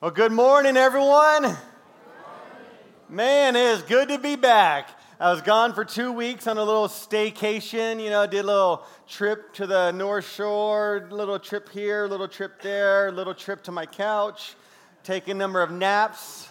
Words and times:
Well, 0.00 0.12
good 0.12 0.30
morning, 0.30 0.76
everyone. 0.76 1.56
Man, 3.08 3.56
it 3.56 3.62
is 3.62 3.82
good 3.82 4.10
to 4.10 4.18
be 4.18 4.36
back. 4.36 4.90
I 5.18 5.32
was 5.32 5.42
gone 5.42 5.74
for 5.74 5.84
two 5.84 6.12
weeks 6.12 6.46
on 6.46 6.56
a 6.56 6.62
little 6.62 6.86
staycation. 6.86 8.00
You 8.00 8.10
know, 8.10 8.24
did 8.24 8.44
a 8.44 8.46
little 8.46 8.86
trip 9.08 9.52
to 9.54 9.66
the 9.66 9.90
North 9.90 10.32
Shore, 10.32 11.08
little 11.10 11.40
trip 11.40 11.68
here, 11.70 12.06
little 12.06 12.28
trip 12.28 12.62
there, 12.62 13.10
little 13.10 13.34
trip 13.34 13.64
to 13.64 13.72
my 13.72 13.86
couch, 13.86 14.54
taking 15.02 15.32
a 15.32 15.34
number 15.38 15.62
of 15.62 15.72
naps, 15.72 16.48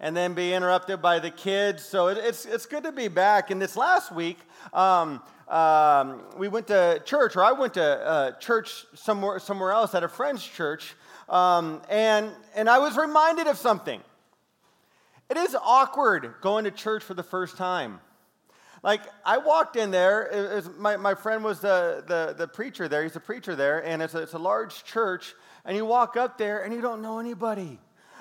and 0.00 0.16
then 0.16 0.34
be 0.34 0.52
interrupted 0.52 1.00
by 1.00 1.20
the 1.20 1.30
kids. 1.30 1.84
So 1.84 2.08
it, 2.08 2.18
it's, 2.18 2.46
it's 2.46 2.66
good 2.66 2.82
to 2.82 2.90
be 2.90 3.06
back. 3.06 3.52
And 3.52 3.62
this 3.62 3.76
last 3.76 4.10
week, 4.10 4.40
um, 4.72 5.22
um, 5.46 6.22
we 6.36 6.48
went 6.48 6.66
to 6.66 7.00
church, 7.04 7.36
or 7.36 7.44
I 7.44 7.52
went 7.52 7.74
to 7.74 7.84
uh, 7.84 8.32
church 8.40 8.86
somewhere, 8.94 9.38
somewhere 9.38 9.70
else 9.70 9.94
at 9.94 10.02
a 10.02 10.08
friend's 10.08 10.44
church. 10.44 10.96
Um, 11.28 11.82
and, 11.88 12.30
and 12.54 12.68
I 12.68 12.78
was 12.78 12.96
reminded 12.96 13.46
of 13.46 13.56
something. 13.56 14.00
It 15.30 15.36
is 15.36 15.56
awkward 15.62 16.34
going 16.40 16.64
to 16.64 16.70
church 16.70 17.02
for 17.02 17.14
the 17.14 17.22
first 17.22 17.56
time. 17.56 18.00
Like, 18.82 19.02
I 19.24 19.38
walked 19.38 19.76
in 19.76 19.92
there, 19.92 20.28
was, 20.54 20.68
my, 20.76 20.96
my 20.96 21.14
friend 21.14 21.44
was 21.44 21.60
the, 21.60 22.02
the, 22.06 22.34
the 22.36 22.48
preacher 22.48 22.88
there, 22.88 23.04
he's 23.04 23.14
a 23.14 23.20
preacher 23.20 23.54
there, 23.54 23.84
and 23.84 24.02
it's 24.02 24.14
a, 24.14 24.22
it's 24.22 24.32
a 24.34 24.38
large 24.38 24.82
church, 24.82 25.34
and 25.64 25.76
you 25.76 25.86
walk 25.86 26.16
up 26.16 26.36
there 26.36 26.64
and 26.64 26.74
you 26.74 26.80
don't 26.80 27.00
know 27.00 27.20
anybody. 27.20 27.78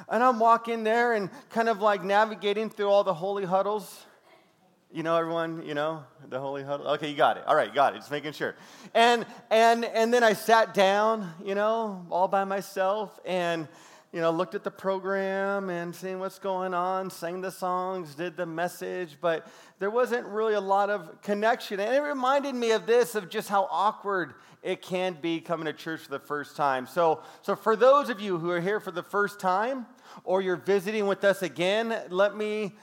And 0.08 0.24
I'm 0.24 0.40
walking 0.40 0.84
there 0.84 1.14
and 1.14 1.30
kind 1.50 1.68
of 1.68 1.82
like 1.82 2.04
navigating 2.04 2.70
through 2.70 2.90
all 2.90 3.04
the 3.04 3.14
holy 3.14 3.46
huddles. 3.46 4.06
You 4.94 5.04
know, 5.04 5.16
everyone, 5.16 5.66
you 5.66 5.74
know, 5.74 6.04
the 6.28 6.40
holy 6.40 6.64
huddle. 6.64 6.88
Okay, 6.90 7.10
you 7.10 7.16
got 7.16 7.38
it. 7.38 7.44
All 7.48 7.56
right, 7.56 7.74
got 7.74 7.94
it. 7.94 8.00
Just 8.00 8.12
making 8.12 8.34
sure. 8.34 8.56
And 8.94 9.26
and 9.50 9.86
and 9.86 10.14
then 10.14 10.22
I 10.24 10.34
sat 10.34 10.74
down, 10.74 11.32
you 11.46 11.56
know, 11.56 12.06
all 12.10 12.28
by 12.28 12.44
myself 12.44 13.18
and 13.26 13.70
you 14.12 14.20
know, 14.20 14.30
looked 14.30 14.56
at 14.56 14.66
the 14.66 14.72
program 14.72 15.70
and 15.70 15.96
seeing 15.96 16.20
what's 16.20 16.38
going 16.38 16.74
on, 16.74 17.10
sang 17.10 17.40
the 17.40 17.52
songs, 17.52 18.14
did 18.14 18.36
the 18.36 18.46
message, 18.46 19.16
but 19.22 19.48
there 19.80 19.90
wasn't 19.90 20.28
really 20.28 20.54
a 20.54 20.62
lot 20.62 20.90
of 20.90 21.22
connection. 21.22 21.80
And 21.80 21.96
it 21.96 22.02
reminded 22.02 22.54
me 22.54 22.72
of 22.72 22.86
this, 22.86 23.16
of 23.16 23.30
just 23.30 23.48
how 23.48 23.70
awkward 23.72 24.34
it 24.64 24.82
can 24.82 25.18
be 25.22 25.40
coming 25.40 25.66
to 25.66 25.74
church 25.74 26.02
for 26.02 26.12
the 26.12 26.20
first 26.20 26.58
time. 26.58 26.88
So, 26.88 27.22
so 27.42 27.56
for 27.56 27.78
those 27.78 28.10
of 28.10 28.20
you 28.20 28.38
who 28.38 28.50
are 28.50 28.60
here 28.60 28.82
for 28.82 28.92
the 28.92 29.04
first 29.04 29.40
time, 29.40 29.86
or 30.26 30.42
you're 30.42 30.58
visiting 30.58 31.08
with 31.08 31.24
us 31.24 31.42
again, 31.42 31.98
let 32.10 32.36
me 32.36 32.76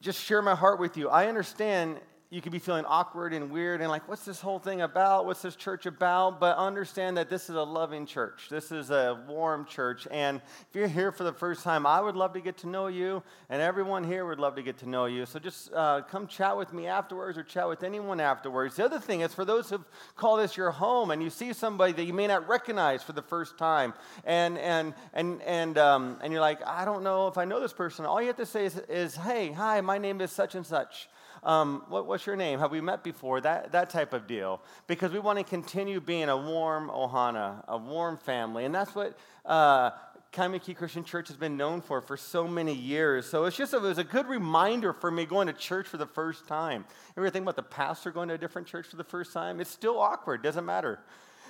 just 0.00 0.22
share 0.22 0.42
my 0.42 0.54
heart 0.54 0.78
with 0.78 0.96
you. 0.96 1.08
I 1.08 1.26
understand 1.26 2.00
you 2.28 2.42
could 2.42 2.50
be 2.50 2.58
feeling 2.58 2.84
awkward 2.86 3.32
and 3.32 3.50
weird 3.52 3.80
and 3.80 3.88
like, 3.88 4.08
what's 4.08 4.24
this 4.24 4.40
whole 4.40 4.58
thing 4.58 4.80
about? 4.80 5.26
What's 5.26 5.42
this 5.42 5.54
church 5.54 5.86
about? 5.86 6.40
But 6.40 6.56
understand 6.56 7.16
that 7.18 7.30
this 7.30 7.48
is 7.48 7.54
a 7.54 7.62
loving 7.62 8.04
church. 8.04 8.48
This 8.50 8.72
is 8.72 8.90
a 8.90 9.22
warm 9.28 9.64
church. 9.64 10.08
And 10.10 10.40
if 10.68 10.74
you're 10.74 10.88
here 10.88 11.12
for 11.12 11.22
the 11.22 11.32
first 11.32 11.62
time, 11.62 11.86
I 11.86 12.00
would 12.00 12.16
love 12.16 12.32
to 12.32 12.40
get 12.40 12.56
to 12.58 12.68
know 12.68 12.88
you, 12.88 13.22
and 13.48 13.62
everyone 13.62 14.02
here 14.02 14.26
would 14.26 14.40
love 14.40 14.56
to 14.56 14.62
get 14.62 14.78
to 14.78 14.88
know 14.88 15.06
you. 15.06 15.24
So 15.24 15.38
just 15.38 15.72
uh, 15.72 16.02
come 16.02 16.26
chat 16.26 16.56
with 16.56 16.72
me 16.72 16.88
afterwards 16.88 17.38
or 17.38 17.44
chat 17.44 17.68
with 17.68 17.84
anyone 17.84 18.18
afterwards. 18.18 18.74
The 18.74 18.84
other 18.84 18.98
thing 18.98 19.20
is 19.20 19.32
for 19.32 19.44
those 19.44 19.70
who 19.70 19.84
call 20.16 20.36
this 20.36 20.56
your 20.56 20.72
home 20.72 21.12
and 21.12 21.22
you 21.22 21.30
see 21.30 21.52
somebody 21.52 21.92
that 21.92 22.04
you 22.04 22.12
may 22.12 22.26
not 22.26 22.48
recognize 22.48 23.04
for 23.04 23.12
the 23.12 23.22
first 23.22 23.56
time, 23.56 23.94
and, 24.24 24.58
and, 24.58 24.94
and, 25.14 25.40
and, 25.42 25.78
um, 25.78 26.18
and 26.22 26.32
you're 26.32 26.42
like, 26.42 26.58
I 26.66 26.84
don't 26.84 27.04
know 27.04 27.28
if 27.28 27.38
I 27.38 27.44
know 27.44 27.60
this 27.60 27.72
person, 27.72 28.04
all 28.04 28.20
you 28.20 28.26
have 28.26 28.36
to 28.36 28.46
say 28.46 28.64
is, 28.64 28.76
is 28.88 29.14
hey, 29.14 29.52
hi, 29.52 29.80
my 29.80 29.98
name 29.98 30.20
is 30.20 30.32
such 30.32 30.56
and 30.56 30.66
such 30.66 31.08
um, 31.46 31.84
what, 31.88 32.06
what's 32.06 32.26
your 32.26 32.34
name? 32.34 32.58
Have 32.58 32.72
we 32.72 32.80
met 32.80 33.04
before? 33.04 33.40
That, 33.40 33.70
that 33.72 33.88
type 33.88 34.12
of 34.12 34.26
deal. 34.26 34.60
Because 34.88 35.12
we 35.12 35.20
want 35.20 35.38
to 35.38 35.44
continue 35.44 36.00
being 36.00 36.28
a 36.28 36.36
warm 36.36 36.90
ohana, 36.90 37.64
a 37.68 37.78
warm 37.78 38.18
family. 38.18 38.64
And 38.64 38.74
that's 38.74 38.94
what 38.96 39.16
uh, 39.44 39.92
Christian 40.32 41.04
Church 41.04 41.28
has 41.28 41.36
been 41.36 41.56
known 41.56 41.80
for 41.80 42.00
for 42.00 42.16
so 42.16 42.48
many 42.48 42.74
years. 42.74 43.26
So 43.26 43.44
it's 43.44 43.56
just 43.56 43.72
it 43.72 43.80
was 43.80 43.98
a 43.98 44.04
good 44.04 44.26
reminder 44.26 44.92
for 44.92 45.10
me 45.10 45.24
going 45.24 45.46
to 45.46 45.52
church 45.52 45.86
for 45.86 45.98
the 45.98 46.06
first 46.06 46.48
time. 46.48 46.84
Ever 47.16 47.30
think 47.30 47.44
about 47.44 47.56
the 47.56 47.62
pastor 47.62 48.10
going 48.10 48.28
to 48.28 48.34
a 48.34 48.38
different 48.38 48.66
church 48.66 48.88
for 48.88 48.96
the 48.96 49.04
first 49.04 49.32
time? 49.32 49.60
It's 49.60 49.70
still 49.70 50.00
awkward, 50.00 50.42
doesn't 50.42 50.66
matter. 50.66 50.98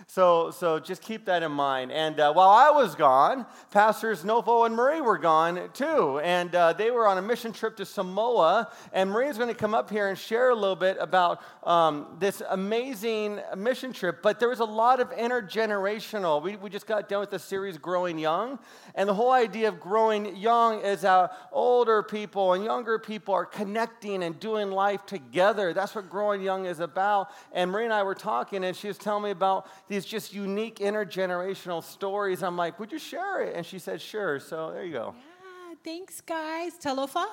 So, 0.07 0.51
so 0.51 0.79
just 0.79 1.03
keep 1.03 1.25
that 1.27 1.43
in 1.43 1.53
mind. 1.53 1.93
And 1.93 2.19
uh, 2.21 2.33
while 2.33 2.51
I 2.51 2.71
was 2.71 2.95
gone, 2.95 3.47
Pastors 3.71 4.23
Nofo 4.23 4.67
and 4.67 4.75
Marie 4.75 5.01
were 5.01 5.19
gone 5.19 5.71
too. 5.73 6.21
And 6.21 6.55
uh, 6.55 6.73
they 6.73 6.91
were 6.91 7.07
on 7.07 7.19
a 7.19 7.23
mission 7.23 7.53
trip 7.53 7.77
to 7.77 7.85
Samoa. 7.85 8.71
And 8.93 9.11
Marie's 9.11 9.37
going 9.37 9.49
to 9.49 9.55
come 9.55 9.75
up 9.75 9.91
here 9.91 10.09
and 10.09 10.17
share 10.17 10.51
a 10.51 10.55
little 10.55 10.77
bit 10.77 10.97
about 11.01 11.43
um, 11.65 12.17
this 12.19 12.43
amazing 12.49 13.41
mission 13.57 13.93
trip. 13.93 14.23
But 14.23 14.39
there 14.39 14.49
was 14.49 14.61
a 14.61 14.65
lot 14.65 15.01
of 15.01 15.11
intergenerational. 15.11 16.43
We, 16.43 16.57
we 16.57 16.71
just 16.71 16.87
got 16.87 17.09
done 17.09 17.21
with 17.21 17.31
the 17.31 17.39
series 17.39 17.79
Growing 17.79 18.19
Young. 18.19 18.59
And 18.95 19.09
the 19.09 19.15
whole 19.15 19.33
idea 19.33 19.69
of 19.69 19.81
growing 19.81 20.37
young 20.37 20.81
is 20.81 21.03
how 21.03 21.31
older 21.53 22.03
people 22.03 22.53
and 22.53 22.65
younger 22.65 22.99
people 22.99 23.35
are 23.35 23.45
connecting 23.45 24.23
and 24.23 24.39
doing 24.39 24.71
life 24.71 25.05
together. 25.07 25.73
That's 25.73 25.95
what 25.95 26.09
Growing 26.09 26.43
Young 26.43 26.67
is 26.67 26.81
about. 26.81 27.31
And 27.53 27.71
Marie 27.71 27.85
and 27.85 27.93
I 27.93 28.03
were 28.03 28.15
talking, 28.15 28.65
and 28.65 28.77
she 28.77 28.89
was 28.89 28.99
telling 28.99 29.25
me 29.25 29.31
about 29.31 29.67
these 29.89 30.05
just 30.05 30.35
unique 30.35 30.77
intergenerational 30.77 31.83
stories. 31.83 32.43
I'm 32.43 32.57
like, 32.57 32.79
would 32.79 32.93
you 32.93 32.99
share 32.99 33.43
it? 33.43 33.55
And 33.57 33.65
she 33.65 33.79
said, 33.79 34.01
sure. 34.01 34.41
So 34.41 34.73
there 34.73 34.85
you 34.85 34.93
go. 34.93 35.15
Yeah, 35.15 35.75
thanks, 35.85 36.21
guys. 36.21 36.73
Talofa. 36.75 37.27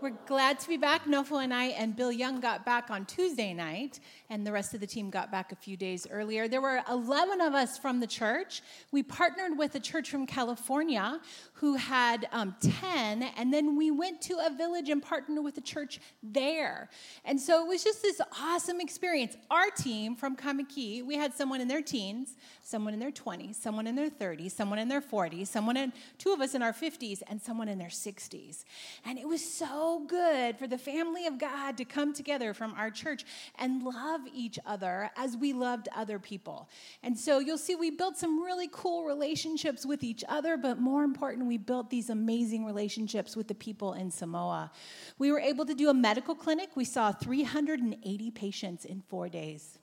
We're 0.00 0.16
glad 0.26 0.58
to 0.60 0.68
be 0.68 0.78
back. 0.78 1.04
Nofo 1.04 1.44
and 1.44 1.52
I 1.52 1.66
and 1.66 1.94
Bill 1.94 2.10
Young 2.10 2.40
got 2.40 2.64
back 2.64 2.90
on 2.90 3.04
Tuesday 3.04 3.52
night, 3.52 4.00
and 4.30 4.46
the 4.46 4.52
rest 4.52 4.72
of 4.72 4.80
the 4.80 4.86
team 4.86 5.10
got 5.10 5.30
back 5.30 5.50
a 5.50 5.56
few 5.56 5.76
days 5.76 6.06
earlier. 6.10 6.46
There 6.46 6.60
were 6.60 6.82
11 6.88 7.40
of 7.40 7.52
us 7.52 7.76
from 7.76 7.98
the 7.98 8.06
church. 8.06 8.62
We 8.92 9.02
partnered 9.02 9.58
with 9.58 9.74
a 9.74 9.80
church 9.80 10.08
from 10.08 10.24
California 10.24 11.20
who 11.54 11.74
had 11.74 12.28
um, 12.32 12.54
10, 12.60 13.24
and 13.36 13.52
then 13.52 13.76
we 13.76 13.90
went 13.90 14.22
to 14.22 14.38
a 14.46 14.50
village 14.50 14.88
and 14.88 15.02
partnered 15.02 15.44
with 15.44 15.58
a 15.58 15.60
church 15.60 16.00
there. 16.22 16.88
And 17.24 17.40
so 17.40 17.64
it 17.64 17.68
was 17.68 17.82
just 17.82 18.02
this 18.02 18.20
awesome 18.40 18.80
experience. 18.80 19.36
Our 19.50 19.68
team 19.70 20.14
from 20.14 20.36
Kaimuki, 20.36 21.04
we 21.04 21.16
had 21.16 21.34
someone 21.34 21.60
in 21.60 21.66
their 21.66 21.82
teens, 21.82 22.36
someone 22.62 22.94
in 22.94 23.00
their 23.00 23.10
20s, 23.10 23.56
someone 23.56 23.88
in 23.88 23.96
their 23.96 24.08
30s, 24.08 24.52
someone 24.52 24.78
in 24.78 24.88
their 24.88 25.00
40s, 25.00 25.48
someone 25.48 25.76
in 25.76 25.92
two 26.18 26.32
of 26.32 26.40
us 26.40 26.54
in 26.54 26.62
our 26.62 26.72
50s, 26.72 27.20
and 27.28 27.42
someone 27.42 27.68
in 27.68 27.78
their 27.78 27.88
60s. 27.88 28.64
And 29.04 29.18
it 29.18 29.26
was 29.26 29.44
so 29.44 30.04
good 30.06 30.56
for 30.56 30.68
the 30.68 30.78
family 30.78 31.26
of 31.26 31.38
God 31.38 31.76
to 31.78 31.84
come 31.84 32.14
together 32.14 32.54
from 32.54 32.74
our 32.74 32.90
church 32.90 33.24
and 33.58 33.82
love 33.82 34.19
each 34.32 34.58
other 34.66 35.10
as 35.16 35.36
we 35.36 35.52
loved 35.52 35.88
other 35.94 36.18
people. 36.18 36.68
And 37.02 37.18
so 37.18 37.38
you'll 37.38 37.58
see 37.58 37.74
we 37.74 37.90
built 37.90 38.16
some 38.16 38.42
really 38.42 38.68
cool 38.72 39.04
relationships 39.04 39.86
with 39.86 40.02
each 40.02 40.24
other, 40.28 40.56
but 40.56 40.78
more 40.78 41.04
important, 41.04 41.46
we 41.46 41.58
built 41.58 41.90
these 41.90 42.10
amazing 42.10 42.64
relationships 42.64 43.36
with 43.36 43.48
the 43.48 43.54
people 43.54 43.94
in 43.94 44.10
Samoa. 44.10 44.70
We 45.18 45.32
were 45.32 45.40
able 45.40 45.66
to 45.66 45.74
do 45.74 45.88
a 45.90 45.94
medical 45.94 46.34
clinic. 46.34 46.70
We 46.74 46.84
saw 46.84 47.12
380 47.12 48.30
patients 48.30 48.84
in 48.84 49.02
four 49.08 49.28
days. 49.28 49.78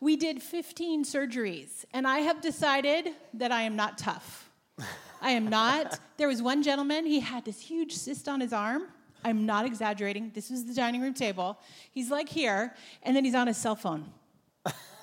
We 0.00 0.16
did 0.16 0.42
15 0.42 1.04
surgeries, 1.04 1.84
and 1.92 2.08
I 2.08 2.18
have 2.20 2.40
decided 2.40 3.10
that 3.34 3.52
I 3.52 3.62
am 3.62 3.76
not 3.76 3.98
tough. 3.98 4.50
I 5.20 5.30
am 5.30 5.46
not. 5.46 6.00
There 6.16 6.26
was 6.26 6.42
one 6.42 6.62
gentleman, 6.62 7.06
he 7.06 7.20
had 7.20 7.44
this 7.44 7.60
huge 7.60 7.92
cyst 7.94 8.28
on 8.28 8.40
his 8.40 8.52
arm. 8.52 8.88
I'm 9.24 9.46
not 9.46 9.66
exaggerating. 9.66 10.32
This 10.34 10.50
was 10.50 10.64
the 10.64 10.74
dining 10.74 11.00
room 11.00 11.14
table. 11.14 11.58
He's 11.90 12.10
like 12.10 12.28
here, 12.28 12.74
and 13.02 13.16
then 13.16 13.24
he's 13.24 13.34
on 13.34 13.46
his 13.46 13.56
cell 13.56 13.76
phone. 13.76 14.06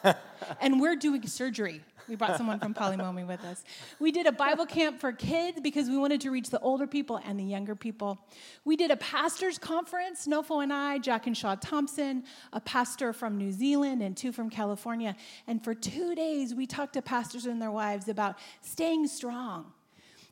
and 0.62 0.80
we're 0.80 0.96
doing 0.96 1.26
surgery. 1.28 1.82
We 2.10 2.16
brought 2.16 2.38
someone 2.38 2.60
from 2.60 2.74
Polimomi 2.74 3.26
with 3.28 3.44
us. 3.46 3.64
We 4.00 4.12
did 4.12 4.26
a 4.26 4.32
Bible 4.32 4.66
camp 4.66 5.00
for 5.00 5.12
kids 5.12 5.60
because 5.62 5.90
we 5.90 5.98
wanted 5.98 6.22
to 6.22 6.32
reach 6.32 6.50
the 6.50 6.60
older 6.60 6.88
people 6.88 7.22
and 7.24 7.40
the 7.40 7.44
younger 7.44 7.76
people. 7.76 8.18
We 8.66 8.76
did 8.76 8.90
a 8.90 8.98
pastor's 8.98 9.60
conference, 9.60 10.26
Nofo 10.26 10.64
and 10.64 10.74
I, 10.74 10.98
Jack 10.98 11.28
and 11.28 11.38
Shaw 11.38 11.54
Thompson, 11.54 12.24
a 12.52 12.60
pastor 12.60 13.14
from 13.14 13.38
New 13.38 13.52
Zealand 13.52 14.02
and 14.02 14.18
two 14.18 14.32
from 14.32 14.50
California. 14.50 15.16
And 15.46 15.64
for 15.64 15.76
two 15.76 16.16
days, 16.16 16.56
we 16.56 16.66
talked 16.66 16.94
to 16.94 17.04
pastors 17.04 17.46
and 17.46 17.62
their 17.62 17.72
wives 17.72 18.10
about 18.10 18.40
staying 18.62 19.06
strong. 19.06 19.72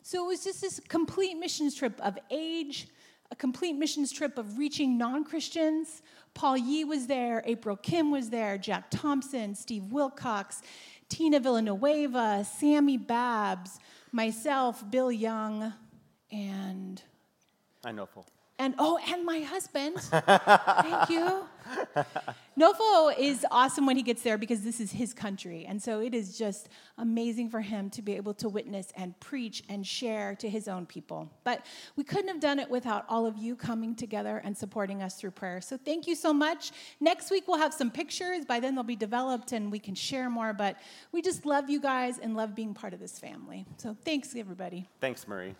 So 0.02 0.24
it 0.24 0.28
was 0.28 0.44
just 0.44 0.62
this 0.62 0.80
complete 0.88 1.36
missions 1.38 1.75
trip 1.75 2.00
of 2.01 2.18
age, 2.31 2.88
a 3.31 3.35
complete 3.35 3.74
missions 3.74 4.12
trip 4.12 4.38
of 4.38 4.57
reaching 4.57 4.97
non 4.97 5.24
Christians. 5.24 6.01
Paul 6.33 6.57
Yee 6.57 6.83
was 6.83 7.07
there, 7.07 7.44
April 7.45 7.75
Kim 7.75 8.12
was 8.12 8.29
there, 8.29 8.57
Jack 8.57 8.85
Thompson, 8.89 9.56
Steve 9.56 9.91
Wilcox. 9.91 10.62
Tina 11.09 11.39
Villanueva, 11.39 12.45
Sammy 12.45 12.97
Babs, 12.97 13.79
myself, 14.12 14.89
Bill 14.89 15.12
Young, 15.12 15.74
and 16.31 17.01
I 17.85 17.91
know 17.91 18.06
full. 18.06 18.25
And 18.59 18.74
oh, 18.80 19.00
and 19.09 19.24
my 19.24 19.42
husband. 19.42 19.98
Thank 20.01 21.09
you. 21.09 21.44
Nofo 22.59 23.13
is 23.15 23.45
awesome 23.51 23.86
when 23.86 23.98
he 23.98 24.01
gets 24.01 24.24
there 24.24 24.38
because 24.38 24.62
this 24.63 24.80
is 24.80 24.92
his 24.92 25.13
country. 25.13 25.65
And 25.68 25.81
so 25.81 26.00
it 26.00 26.15
is 26.15 26.38
just 26.39 26.69
amazing 26.98 27.51
for 27.51 27.62
him 27.62 27.92
to 27.92 28.01
be 28.01 28.15
able 28.15 28.33
to 28.36 28.50
witness 28.50 28.92
and 28.95 29.18
preach 29.19 29.63
and 29.69 29.86
share 29.86 30.33
to 30.36 30.50
his 30.50 30.68
own 30.68 30.88
people. 30.88 31.30
But 31.44 31.68
we 31.95 32.04
couldn't 32.04 32.30
have 32.30 32.39
done 32.39 32.57
it 32.57 32.68
without 32.68 33.06
all 33.09 33.27
of 33.27 33.38
you 33.38 33.56
coming 33.56 33.95
together 33.95 34.42
and 34.44 34.57
supporting 34.57 35.04
us 35.04 35.15
through 35.15 35.31
prayer. 35.31 35.62
So 35.62 35.77
thank 35.77 36.07
you 36.07 36.15
so 36.15 36.33
much. 36.33 36.71
Next 37.00 37.30
week 37.30 37.48
we'll 37.48 37.59
have 37.59 37.75
some 37.75 37.92
pictures. 37.92 38.44
By 38.44 38.59
then 38.59 38.74
they'll 38.74 38.83
be 38.83 38.95
developed 38.95 39.51
and 39.51 39.71
we 39.71 39.77
can 39.77 39.94
share 39.94 40.30
more. 40.30 40.51
But 40.51 40.77
we 41.12 41.21
just 41.21 41.45
love 41.45 41.69
you 41.69 41.80
guys 41.80 42.18
and 42.18 42.36
love 42.36 42.56
being 42.56 42.74
part 42.74 42.94
of 42.94 43.00
this 43.00 43.19
family. 43.19 43.68
So 43.77 43.95
thanks, 44.04 44.36
everybody. 44.36 44.88
Thanks, 45.00 45.27
Marie. 45.27 45.54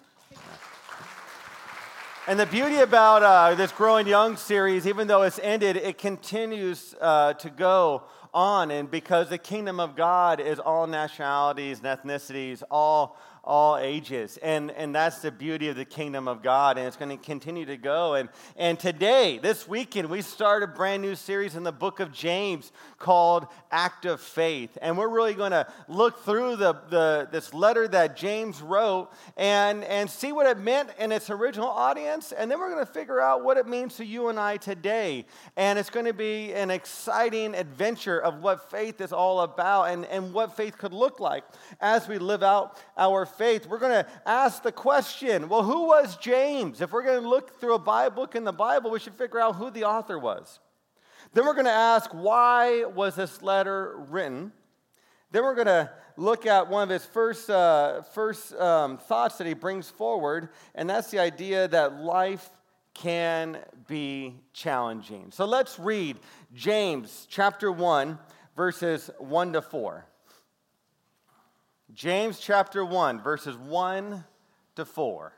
And 2.29 2.38
the 2.38 2.45
beauty 2.45 2.75
about 2.75 3.24
uh, 3.24 3.56
this 3.56 3.71
Growing 3.71 4.06
Young 4.06 4.35
series, 4.35 4.85
even 4.85 5.07
though 5.07 5.21
it's 5.21 5.39
ended, 5.39 5.77
it 5.77 5.97
continues 5.97 6.94
uh, 7.00 7.35
to 7.35 7.50
go 7.50 8.03
on. 8.37 8.69
And 8.69 8.89
because 8.89 9.29
the 9.29 9.39
kingdom 9.39 9.79
of 9.79 9.95
God 9.95 10.39
is 10.39 10.59
all 10.59 10.85
nationalities 10.85 11.81
and 11.83 11.87
ethnicities, 11.87 12.61
all 12.69 13.17
all 13.47 13.77
ages. 13.77 14.37
And, 14.43 14.71
and 14.71 14.93
that's 14.93 15.19
the 15.19 15.31
beauty 15.31 15.69
of 15.69 15.77
the 15.77 15.85
kingdom 15.85 16.27
of 16.27 16.43
God. 16.43 16.77
And 16.77 16.85
it's 16.85 16.97
going 16.97 17.17
to 17.17 17.23
continue 17.23 17.65
to 17.65 17.77
go. 17.77 18.15
And, 18.15 18.27
and 18.57 18.77
today, 18.77 19.39
this 19.41 19.67
weekend, 19.67 20.09
we 20.09 20.21
start 20.21 20.63
a 20.63 20.67
brand 20.67 21.01
new 21.01 21.15
series 21.15 21.55
in 21.55 21.63
the 21.63 21.71
book 21.71 22.01
of 22.01 22.11
James 22.11 22.73
called 22.99 23.47
Active 23.71 24.19
Faith. 24.19 24.77
And 24.81 24.97
we're 24.97 25.07
really 25.07 25.33
going 25.33 25.53
to 25.53 25.65
look 25.87 26.25
through 26.25 26.57
the, 26.57 26.73
the, 26.89 27.29
this 27.31 27.53
letter 27.53 27.87
that 27.87 28.17
James 28.17 28.61
wrote 28.61 29.09
and, 29.37 29.85
and 29.85 30.09
see 30.09 30.33
what 30.33 30.45
it 30.45 30.59
meant 30.59 30.89
in 30.99 31.13
its 31.13 31.29
original 31.29 31.69
audience. 31.69 32.33
And 32.33 32.51
then 32.51 32.59
we're 32.59 32.69
going 32.69 32.85
to 32.85 32.91
figure 32.91 33.21
out 33.21 33.45
what 33.45 33.55
it 33.55 33.65
means 33.65 33.95
to 33.95 34.05
you 34.05 34.27
and 34.27 34.37
I 34.37 34.57
today. 34.57 35.25
And 35.55 35.79
it's 35.79 35.89
going 35.89 36.05
to 36.05 36.13
be 36.13 36.53
an 36.53 36.69
exciting 36.69 37.55
adventure 37.55 38.19
of 38.27 38.44
what 38.44 38.69
faith 38.69 39.01
is 39.01 39.12
all 39.12 39.41
about 39.41 39.85
and, 39.85 40.06
and 40.06 40.33
what 40.33 40.56
faith 40.56 40.77
could 40.77 40.94
look 40.94 41.19
like 41.19 41.44
as 41.79 42.07
we 42.07 42.18
live 42.18 42.44
out 42.44 42.77
our 42.97 43.25
faith, 43.25 43.65
we're 43.65 43.79
going 43.79 44.03
to 44.03 44.06
ask 44.25 44.63
the 44.63 44.71
question 44.71 45.50
well, 45.50 45.63
who 45.63 45.88
was 45.88 46.18
James? 46.18 46.81
If 46.81 46.91
we're 46.91 47.03
going 47.03 47.21
to 47.21 47.29
look 47.29 47.59
through 47.59 47.75
a 47.75 47.79
Bible 47.79 48.18
book 48.18 48.35
in 48.35 48.44
the 48.44 48.51
Bible, 48.51 48.89
we 48.89 49.00
should 49.00 49.13
figure 49.13 49.39
out 49.39 49.56
who 49.56 49.69
the 49.69 49.83
author 49.83 50.18
was. 50.18 50.59
Then 51.33 51.45
we're 51.45 51.53
going 51.53 51.65
to 51.65 51.71
ask 51.71 52.09
why 52.12 52.83
was 52.85 53.15
this 53.15 53.41
letter 53.41 53.95
written? 54.09 54.51
Then 55.31 55.44
we're 55.44 55.56
going 55.56 55.68
to 55.68 55.91
look 56.15 56.45
at 56.45 56.68
one 56.68 56.83
of 56.83 56.89
his 56.89 57.06
first, 57.06 57.50
uh, 57.50 58.01
first 58.01 58.53
um, 58.56 58.97
thoughts 58.97 59.38
that 59.38 59.45
he 59.45 59.53
brings 59.53 59.89
forward, 59.89 60.50
and 60.73 60.89
that's 60.89 61.12
the 61.12 61.19
idea 61.19 61.68
that 61.68 62.01
life 62.01 62.50
can 62.97 63.59
be 63.88 64.35
challenging. 64.53 65.31
So 65.31 65.45
let's 65.45 65.77
read 65.77 66.17
James 66.53 67.27
chapter 67.29 67.71
1, 67.71 68.17
verses 68.55 69.11
1 69.19 69.53
to 69.53 69.61
4. 69.61 70.05
James 71.94 72.39
chapter 72.39 72.83
1, 72.83 73.21
verses 73.21 73.55
1 73.55 74.23
to 74.75 74.85
4. 74.85 75.33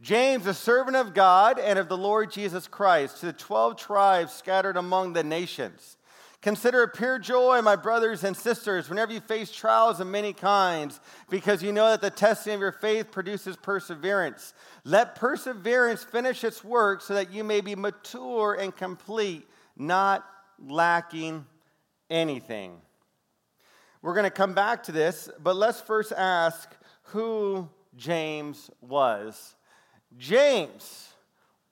James, 0.00 0.46
a 0.46 0.54
servant 0.54 0.96
of 0.96 1.14
God 1.14 1.58
and 1.58 1.78
of 1.78 1.88
the 1.88 1.96
Lord 1.96 2.30
Jesus 2.30 2.68
Christ, 2.68 3.20
to 3.20 3.26
the 3.26 3.32
12 3.32 3.76
tribes 3.76 4.32
scattered 4.32 4.76
among 4.76 5.12
the 5.12 5.24
nations. 5.24 5.96
Consider 6.44 6.82
it 6.82 6.92
pure 6.92 7.18
joy, 7.18 7.62
my 7.62 7.74
brothers 7.74 8.22
and 8.22 8.36
sisters, 8.36 8.90
whenever 8.90 9.14
you 9.14 9.20
face 9.20 9.50
trials 9.50 9.98
of 9.98 10.06
many 10.06 10.34
kinds, 10.34 11.00
because 11.30 11.62
you 11.62 11.72
know 11.72 11.88
that 11.88 12.02
the 12.02 12.10
testing 12.10 12.52
of 12.52 12.60
your 12.60 12.70
faith 12.70 13.10
produces 13.10 13.56
perseverance. 13.56 14.52
Let 14.84 15.14
perseverance 15.14 16.04
finish 16.04 16.44
its 16.44 16.62
work 16.62 17.00
so 17.00 17.14
that 17.14 17.32
you 17.32 17.44
may 17.44 17.62
be 17.62 17.74
mature 17.74 18.52
and 18.60 18.76
complete, 18.76 19.48
not 19.74 20.22
lacking 20.62 21.46
anything. 22.10 22.76
We're 24.02 24.12
going 24.12 24.24
to 24.24 24.30
come 24.30 24.52
back 24.52 24.82
to 24.82 24.92
this, 24.92 25.30
but 25.42 25.56
let's 25.56 25.80
first 25.80 26.12
ask 26.12 26.70
who 27.04 27.70
James 27.96 28.70
was. 28.82 29.54
James 30.18 31.08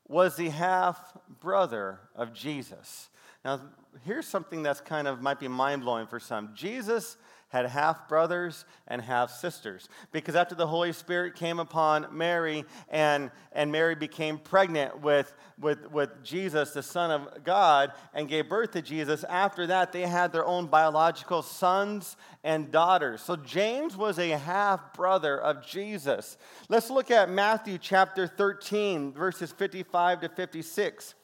was 0.09 0.37
the 0.37 0.49
half 0.49 0.99
brother 1.43 2.01
of 2.15 2.33
Jesus. 2.33 3.11
Now, 3.45 3.61
here's 4.05 4.27
something 4.27 4.63
that's 4.63 4.81
kind 4.81 5.07
of 5.07 5.21
might 5.21 5.41
be 5.41 5.49
mind 5.49 5.83
blowing 5.83 6.07
for 6.07 6.21
some. 6.21 6.51
Jesus 6.55 7.17
had 7.53 7.67
half 7.67 8.09
brothers 8.09 8.65
and 8.89 9.03
half 9.03 9.31
sisters. 9.31 9.91
Because 10.11 10.35
after 10.35 10.55
the 10.55 10.67
Holy 10.67 10.93
Spirit 10.95 11.35
came 11.35 11.59
upon 11.59 12.07
Mary 12.11 12.65
and, 12.89 13.31
and 13.53 13.71
Mary 13.71 13.95
became 13.95 14.39
pregnant 14.39 15.03
with, 15.03 15.35
with, 15.61 15.91
with 15.91 16.25
Jesus, 16.25 16.71
the 16.71 16.83
Son 16.83 17.11
of 17.11 17.45
God, 17.45 17.93
and 18.15 18.27
gave 18.27 18.49
birth 18.49 18.71
to 18.71 18.81
Jesus, 18.81 19.23
after 19.25 19.67
that 19.67 19.93
they 19.93 20.07
had 20.07 20.33
their 20.33 20.47
own 20.47 20.67
biological 20.67 21.43
sons 21.43 22.17
and 22.43 22.71
daughters. 22.71 23.21
So 23.21 23.37
James 23.37 23.99
was 23.99 24.19
a 24.19 24.31
half 24.31 24.95
brother 24.95 25.39
of 25.39 25.63
Jesus. 25.67 26.39
Let's 26.71 26.89
look 26.89 27.11
at 27.11 27.29
Matthew 27.29 27.77
chapter 27.77 28.27
13, 28.27 29.13
verses 29.13 29.53
55 29.53 30.23
to 30.23 30.29
56. 30.31 31.15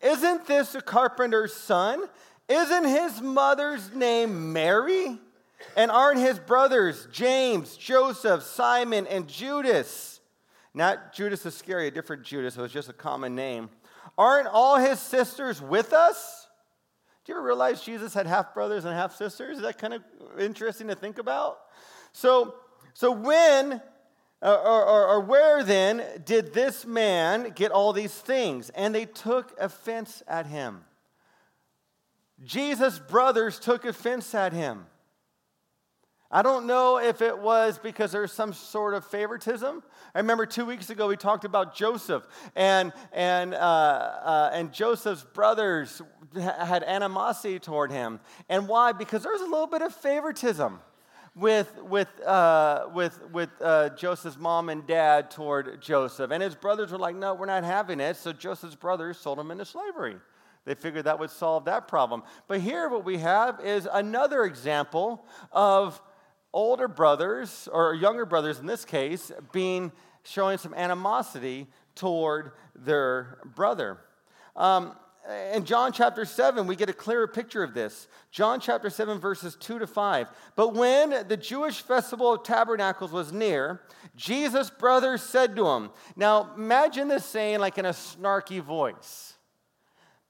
Isn't 0.00 0.46
this 0.46 0.74
a 0.74 0.80
carpenter's 0.80 1.54
son? 1.54 2.02
Isn't 2.48 2.84
his 2.84 3.20
mother's 3.20 3.92
name 3.94 4.52
Mary? 4.52 5.18
And 5.76 5.90
aren't 5.90 6.20
his 6.20 6.38
brothers 6.38 7.06
James, 7.12 7.76
Joseph, 7.76 8.42
Simon, 8.42 9.06
and 9.06 9.28
Judas? 9.28 10.20
Not 10.74 11.12
Judas 11.12 11.44
Iscariot, 11.44 11.92
a 11.92 11.94
different 11.94 12.22
Judas, 12.22 12.56
it 12.56 12.60
was 12.60 12.72
just 12.72 12.88
a 12.88 12.94
common 12.94 13.34
name. 13.34 13.70
Aren't 14.16 14.48
all 14.48 14.78
his 14.78 14.98
sisters 15.00 15.60
with 15.60 15.92
us? 15.92 16.48
Do 17.24 17.32
you 17.32 17.38
ever 17.38 17.46
realize 17.46 17.82
Jesus 17.82 18.14
had 18.14 18.26
half 18.26 18.54
brothers 18.54 18.84
and 18.84 18.94
half 18.94 19.14
sisters? 19.14 19.58
Is 19.58 19.62
that 19.62 19.78
kind 19.78 19.94
of 19.94 20.02
interesting 20.38 20.88
to 20.88 20.94
think 20.94 21.18
about? 21.18 21.58
So, 22.12 22.54
so 22.94 23.10
when 23.10 23.80
or, 24.42 24.56
or, 24.56 25.06
or, 25.06 25.20
where 25.20 25.62
then 25.62 26.02
did 26.24 26.54
this 26.54 26.86
man 26.86 27.52
get 27.54 27.72
all 27.72 27.92
these 27.92 28.14
things? 28.14 28.70
And 28.70 28.94
they 28.94 29.04
took 29.04 29.54
offense 29.60 30.22
at 30.26 30.46
him. 30.46 30.82
Jesus' 32.42 32.98
brothers 32.98 33.58
took 33.58 33.84
offense 33.84 34.34
at 34.34 34.54
him. 34.54 34.86
I 36.32 36.42
don't 36.42 36.66
know 36.66 36.98
if 36.98 37.22
it 37.22 37.38
was 37.38 37.78
because 37.78 38.12
there's 38.12 38.32
some 38.32 38.52
sort 38.52 38.94
of 38.94 39.04
favoritism. 39.04 39.82
I 40.14 40.20
remember 40.20 40.46
two 40.46 40.64
weeks 40.64 40.88
ago 40.88 41.08
we 41.08 41.16
talked 41.16 41.44
about 41.44 41.74
Joseph, 41.74 42.26
and, 42.54 42.92
and, 43.12 43.52
uh, 43.52 43.56
uh, 43.58 44.50
and 44.54 44.72
Joseph's 44.72 45.24
brothers 45.24 46.00
had 46.34 46.84
animosity 46.84 47.58
toward 47.58 47.90
him. 47.90 48.20
And 48.48 48.68
why? 48.68 48.92
Because 48.92 49.24
there's 49.24 49.40
a 49.40 49.46
little 49.46 49.66
bit 49.66 49.82
of 49.82 49.92
favoritism 49.92 50.78
with, 51.34 51.80
with, 51.82 52.08
uh, 52.26 52.88
with, 52.92 53.20
with 53.30 53.50
uh, 53.60 53.90
Joseph's 53.90 54.38
mom 54.38 54.68
and 54.68 54.86
dad 54.86 55.30
toward 55.30 55.80
Joseph. 55.80 56.30
And 56.30 56.42
his 56.42 56.54
brothers 56.54 56.92
were 56.92 56.98
like, 56.98 57.16
no, 57.16 57.34
we're 57.34 57.46
not 57.46 57.64
having 57.64 58.00
it. 58.00 58.16
So 58.16 58.32
Joseph's 58.32 58.74
brothers 58.74 59.18
sold 59.18 59.38
him 59.38 59.50
into 59.50 59.64
slavery. 59.64 60.16
They 60.64 60.74
figured 60.74 61.04
that 61.04 61.18
would 61.18 61.30
solve 61.30 61.64
that 61.64 61.88
problem. 61.88 62.22
But 62.46 62.60
here, 62.60 62.88
what 62.88 63.04
we 63.04 63.18
have 63.18 63.60
is 63.60 63.88
another 63.90 64.44
example 64.44 65.24
of 65.52 66.00
older 66.52 66.88
brothers, 66.88 67.68
or 67.72 67.94
younger 67.94 68.26
brothers 68.26 68.58
in 68.58 68.66
this 68.66 68.84
case, 68.84 69.32
being 69.52 69.92
showing 70.24 70.58
some 70.58 70.74
animosity 70.74 71.66
toward 71.94 72.52
their 72.74 73.38
brother. 73.54 73.98
Um, 74.56 74.94
in 75.54 75.64
John 75.64 75.92
chapter 75.92 76.24
7, 76.24 76.66
we 76.66 76.76
get 76.76 76.88
a 76.88 76.94
clearer 76.94 77.26
picture 77.26 77.62
of 77.62 77.74
this. 77.74 78.08
John 78.30 78.58
chapter 78.58 78.88
7, 78.88 79.18
verses 79.18 79.56
2 79.56 79.78
to 79.80 79.86
5. 79.86 80.28
But 80.56 80.74
when 80.74 81.28
the 81.28 81.36
Jewish 81.36 81.82
festival 81.82 82.32
of 82.32 82.42
tabernacles 82.42 83.12
was 83.12 83.32
near, 83.32 83.82
Jesus' 84.16 84.70
brothers 84.70 85.22
said 85.22 85.56
to 85.56 85.68
him, 85.68 85.90
Now 86.16 86.50
imagine 86.56 87.08
this 87.08 87.24
saying 87.24 87.60
like 87.60 87.78
in 87.78 87.84
a 87.84 87.90
snarky 87.90 88.60
voice, 88.60 89.34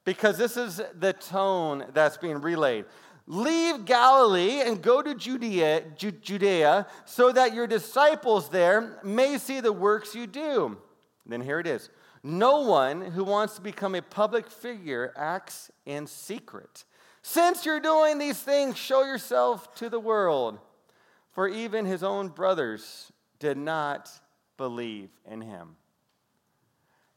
because 0.03 0.37
this 0.37 0.57
is 0.57 0.81
the 0.97 1.13
tone 1.13 1.85
that's 1.93 2.17
being 2.17 2.41
relayed. 2.41 2.85
Leave 3.27 3.85
Galilee 3.85 4.61
and 4.61 4.81
go 4.81 5.01
to 5.01 5.15
Judea, 5.15 5.83
Judea 5.95 6.87
so 7.05 7.31
that 7.31 7.53
your 7.53 7.65
disciples 7.65 8.49
there 8.49 8.99
may 9.03 9.37
see 9.37 9.61
the 9.61 9.71
works 9.71 10.13
you 10.13 10.27
do. 10.27 10.77
Then 11.25 11.39
here 11.39 11.59
it 11.59 11.67
is. 11.67 11.89
No 12.23 12.61
one 12.61 13.01
who 13.01 13.23
wants 13.23 13.55
to 13.55 13.61
become 13.61 13.95
a 13.95 14.01
public 14.01 14.49
figure 14.49 15.13
acts 15.15 15.71
in 15.85 16.05
secret. 16.05 16.85
Since 17.23 17.65
you're 17.65 17.79
doing 17.79 18.17
these 18.17 18.39
things, 18.39 18.77
show 18.77 19.03
yourself 19.03 19.73
to 19.75 19.89
the 19.89 19.99
world. 19.99 20.59
For 21.31 21.47
even 21.47 21.85
his 21.85 22.03
own 22.03 22.27
brothers 22.29 23.11
did 23.39 23.57
not 23.57 24.09
believe 24.57 25.09
in 25.25 25.41
him. 25.41 25.75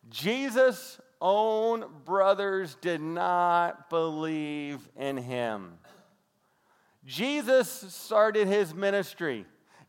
Jesus' 0.08 1.00
own 1.20 1.84
brothers 2.04 2.76
did 2.80 3.00
not 3.00 3.88
believe 3.90 4.88
in 4.96 5.16
him. 5.16 5.78
Jesus 7.04 7.68
started 7.68 8.46
his 8.46 8.74
ministry. 8.74 9.46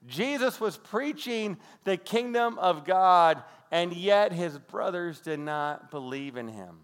Jesus 0.07 0.59
was 0.59 0.77
preaching 0.77 1.57
the 1.83 1.97
kingdom 1.97 2.59
of 2.59 2.85
God, 2.85 3.43
and 3.71 3.93
yet 3.93 4.31
his 4.31 4.57
brothers 4.57 5.19
did 5.19 5.39
not 5.39 5.91
believe 5.91 6.37
in 6.37 6.47
him. 6.47 6.77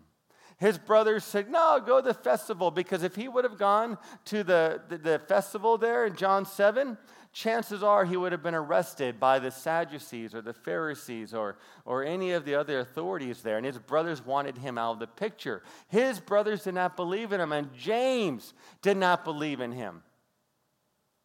His 0.58 0.78
brothers 0.78 1.24
said, 1.24 1.50
No, 1.50 1.82
go 1.84 2.02
to 2.02 2.08
the 2.10 2.14
festival, 2.14 2.70
because 2.70 3.02
if 3.02 3.16
he 3.16 3.28
would 3.28 3.44
have 3.44 3.58
gone 3.58 3.98
to 4.26 4.44
the, 4.44 4.82
the, 4.90 4.98
the 5.00 5.20
festival 5.20 5.78
there 5.78 6.06
in 6.06 6.16
John 6.16 6.46
7, 6.46 7.00
chances 7.34 7.82
are 7.82 8.06
he 8.06 8.16
would 8.16 8.32
have 8.32 8.44
been 8.44 8.54
arrested 8.54 9.20
by 9.20 9.40
the 9.40 9.50
Sadducees 9.50 10.36
or 10.36 10.42
the 10.42 10.54
Pharisees 10.54 11.34
or, 11.34 11.58
or 11.84 12.04
any 12.04 12.34
of 12.34 12.46
the 12.46 12.54
other 12.54 12.80
authorities 12.80 13.42
there. 13.42 13.58
And 13.58 13.66
his 13.66 13.80
brothers 13.80 14.24
wanted 14.24 14.58
him 14.58 14.78
out 14.78 14.94
of 14.94 15.00
the 15.00 15.08
picture. 15.08 15.64
His 15.88 16.20
brothers 16.20 16.64
did 16.64 16.76
not 16.76 16.96
believe 16.96 17.34
in 17.34 17.42
him, 17.42 17.52
and 17.52 17.74
James 17.74 18.54
did 18.84 18.98
not 18.98 19.24
believe 19.24 19.62
in 19.62 19.72
him. 19.72 20.04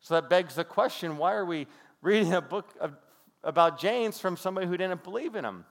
So 0.00 0.14
that 0.14 0.30
begs 0.30 0.54
the 0.54 0.64
question 0.64 1.18
why 1.18 1.34
are 1.34 1.44
we 1.44 1.66
reading 2.00 2.32
a 2.32 2.40
book 2.40 2.72
of, 2.80 2.96
about 3.42 3.78
James 3.78 4.18
from 4.18 4.36
somebody 4.36 4.66
who 4.66 4.76
didn't 4.76 5.04
believe 5.04 5.34
in 5.34 5.44
him? 5.44 5.64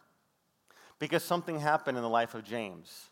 Because 0.99 1.23
something 1.23 1.59
happened 1.59 1.97
in 1.97 2.03
the 2.03 2.09
life 2.09 2.35
of 2.35 2.43
James. 2.43 3.09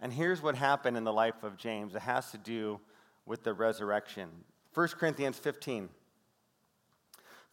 And 0.00 0.12
here's 0.12 0.42
what 0.42 0.54
happened 0.54 0.96
in 0.96 1.04
the 1.04 1.12
life 1.12 1.42
of 1.42 1.56
James 1.56 1.94
it 1.94 2.02
has 2.02 2.30
to 2.30 2.38
do 2.38 2.80
with 3.26 3.42
the 3.42 3.52
resurrection. 3.52 4.28
1 4.74 4.88
Corinthians 4.88 5.38
15. 5.38 5.88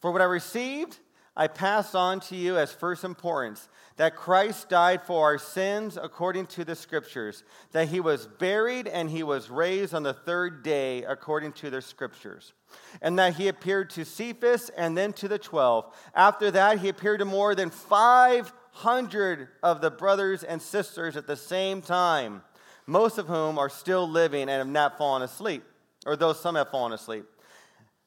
For 0.00 0.12
what 0.12 0.22
I 0.22 0.26
received, 0.26 0.98
I 1.36 1.48
pass 1.48 1.94
on 1.94 2.20
to 2.20 2.36
you 2.36 2.56
as 2.56 2.72
first 2.72 3.04
importance 3.04 3.68
that 3.96 4.16
Christ 4.16 4.70
died 4.70 5.02
for 5.02 5.24
our 5.24 5.38
sins 5.38 5.98
according 6.00 6.46
to 6.48 6.64
the 6.64 6.74
scriptures, 6.74 7.44
that 7.72 7.88
he 7.88 8.00
was 8.00 8.26
buried 8.26 8.86
and 8.88 9.10
he 9.10 9.22
was 9.22 9.50
raised 9.50 9.92
on 9.92 10.02
the 10.02 10.14
third 10.14 10.62
day 10.62 11.02
according 11.04 11.52
to 11.54 11.70
the 11.70 11.82
scriptures, 11.82 12.54
and 13.02 13.18
that 13.18 13.34
he 13.34 13.48
appeared 13.48 13.90
to 13.90 14.04
Cephas 14.04 14.70
and 14.70 14.96
then 14.96 15.12
to 15.14 15.28
the 15.28 15.38
twelve. 15.38 15.94
After 16.14 16.50
that, 16.50 16.78
he 16.78 16.88
appeared 16.88 17.20
to 17.20 17.26
more 17.26 17.54
than 17.54 17.68
500 17.70 19.48
of 19.62 19.80
the 19.82 19.90
brothers 19.90 20.42
and 20.42 20.60
sisters 20.60 21.16
at 21.16 21.26
the 21.26 21.36
same 21.36 21.82
time, 21.82 22.42
most 22.86 23.18
of 23.18 23.26
whom 23.26 23.58
are 23.58 23.70
still 23.70 24.08
living 24.08 24.42
and 24.42 24.50
have 24.50 24.68
not 24.68 24.96
fallen 24.96 25.22
asleep, 25.22 25.64
or 26.06 26.16
though 26.16 26.32
some 26.32 26.54
have 26.54 26.70
fallen 26.70 26.92
asleep. 26.92 27.24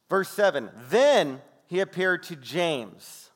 Verse 0.09 0.29
7 0.29 0.69
Then 0.89 1.41
he 1.69 1.81
appeared 1.81 2.23
to 2.23 2.35
James, 2.35 3.29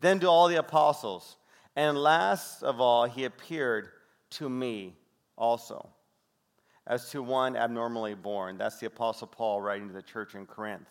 then 0.00 0.20
to 0.20 0.28
all 0.28 0.46
the 0.46 0.60
apostles, 0.60 1.38
and 1.74 1.98
last 1.98 2.62
of 2.62 2.80
all, 2.80 3.06
he 3.06 3.24
appeared 3.24 3.88
to 4.30 4.48
me 4.48 4.96
also, 5.36 5.90
as 6.86 7.10
to 7.10 7.20
one 7.20 7.56
abnormally 7.56 8.14
born. 8.14 8.58
That's 8.58 8.78
the 8.78 8.86
Apostle 8.86 9.26
Paul 9.26 9.60
writing 9.60 9.88
to 9.88 9.92
the 9.94 10.02
church 10.02 10.36
in 10.36 10.46
Corinth. 10.46 10.88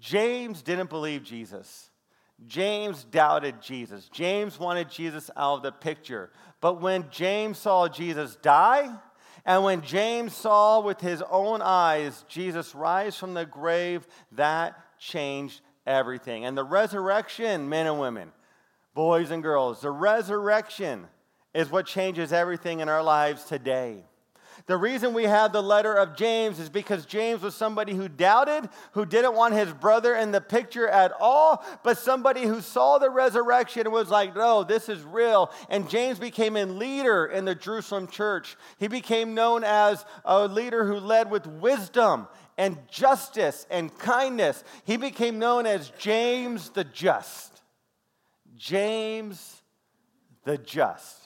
James 0.00 0.60
didn't 0.60 0.90
believe 0.90 1.22
Jesus. 1.22 1.90
James 2.44 3.04
doubted 3.04 3.62
Jesus. 3.62 4.08
James 4.08 4.58
wanted 4.58 4.90
Jesus 4.90 5.30
out 5.36 5.58
of 5.58 5.62
the 5.62 5.70
picture. 5.70 6.32
But 6.60 6.80
when 6.80 7.08
James 7.12 7.58
saw 7.58 7.86
Jesus 7.86 8.34
die, 8.34 8.92
and 9.44 9.62
when 9.62 9.82
James 9.82 10.34
saw 10.34 10.80
with 10.80 11.00
his 11.00 11.22
own 11.30 11.60
eyes 11.62 12.24
Jesus 12.28 12.74
rise 12.74 13.16
from 13.16 13.34
the 13.34 13.44
grave, 13.44 14.06
that 14.32 14.78
changed 14.98 15.60
everything. 15.86 16.44
And 16.44 16.56
the 16.56 16.64
resurrection, 16.64 17.68
men 17.68 17.86
and 17.86 17.98
women, 17.98 18.32
boys 18.94 19.30
and 19.30 19.42
girls, 19.42 19.80
the 19.80 19.90
resurrection 19.90 21.06
is 21.52 21.70
what 21.70 21.86
changes 21.86 22.32
everything 22.32 22.80
in 22.80 22.88
our 22.88 23.02
lives 23.02 23.44
today. 23.44 24.04
The 24.66 24.76
reason 24.76 25.14
we 25.14 25.24
have 25.24 25.52
the 25.52 25.62
letter 25.62 25.94
of 25.94 26.16
James 26.16 26.58
is 26.58 26.68
because 26.68 27.06
James 27.06 27.42
was 27.42 27.54
somebody 27.54 27.94
who 27.94 28.08
doubted, 28.08 28.68
who 28.92 29.04
didn't 29.04 29.34
want 29.34 29.54
his 29.54 29.72
brother 29.72 30.14
in 30.14 30.32
the 30.32 30.40
picture 30.40 30.88
at 30.88 31.12
all, 31.20 31.64
but 31.82 31.98
somebody 31.98 32.42
who 32.42 32.60
saw 32.60 32.98
the 32.98 33.10
resurrection 33.10 33.82
and 33.86 33.92
was 33.92 34.10
like, 34.10 34.34
no, 34.34 34.64
this 34.64 34.88
is 34.88 35.02
real. 35.02 35.50
And 35.68 35.88
James 35.90 36.18
became 36.18 36.56
a 36.56 36.64
leader 36.64 37.26
in 37.26 37.44
the 37.44 37.54
Jerusalem 37.54 38.06
church. 38.06 38.56
He 38.78 38.88
became 38.88 39.34
known 39.34 39.64
as 39.64 40.04
a 40.24 40.46
leader 40.46 40.84
who 40.86 40.96
led 40.96 41.30
with 41.30 41.46
wisdom 41.46 42.28
and 42.56 42.78
justice 42.90 43.66
and 43.70 43.96
kindness. 43.98 44.64
He 44.84 44.96
became 44.96 45.38
known 45.38 45.66
as 45.66 45.90
James 45.98 46.70
the 46.70 46.84
Just. 46.84 47.62
James 48.56 49.62
the 50.44 50.58
Just. 50.58 51.23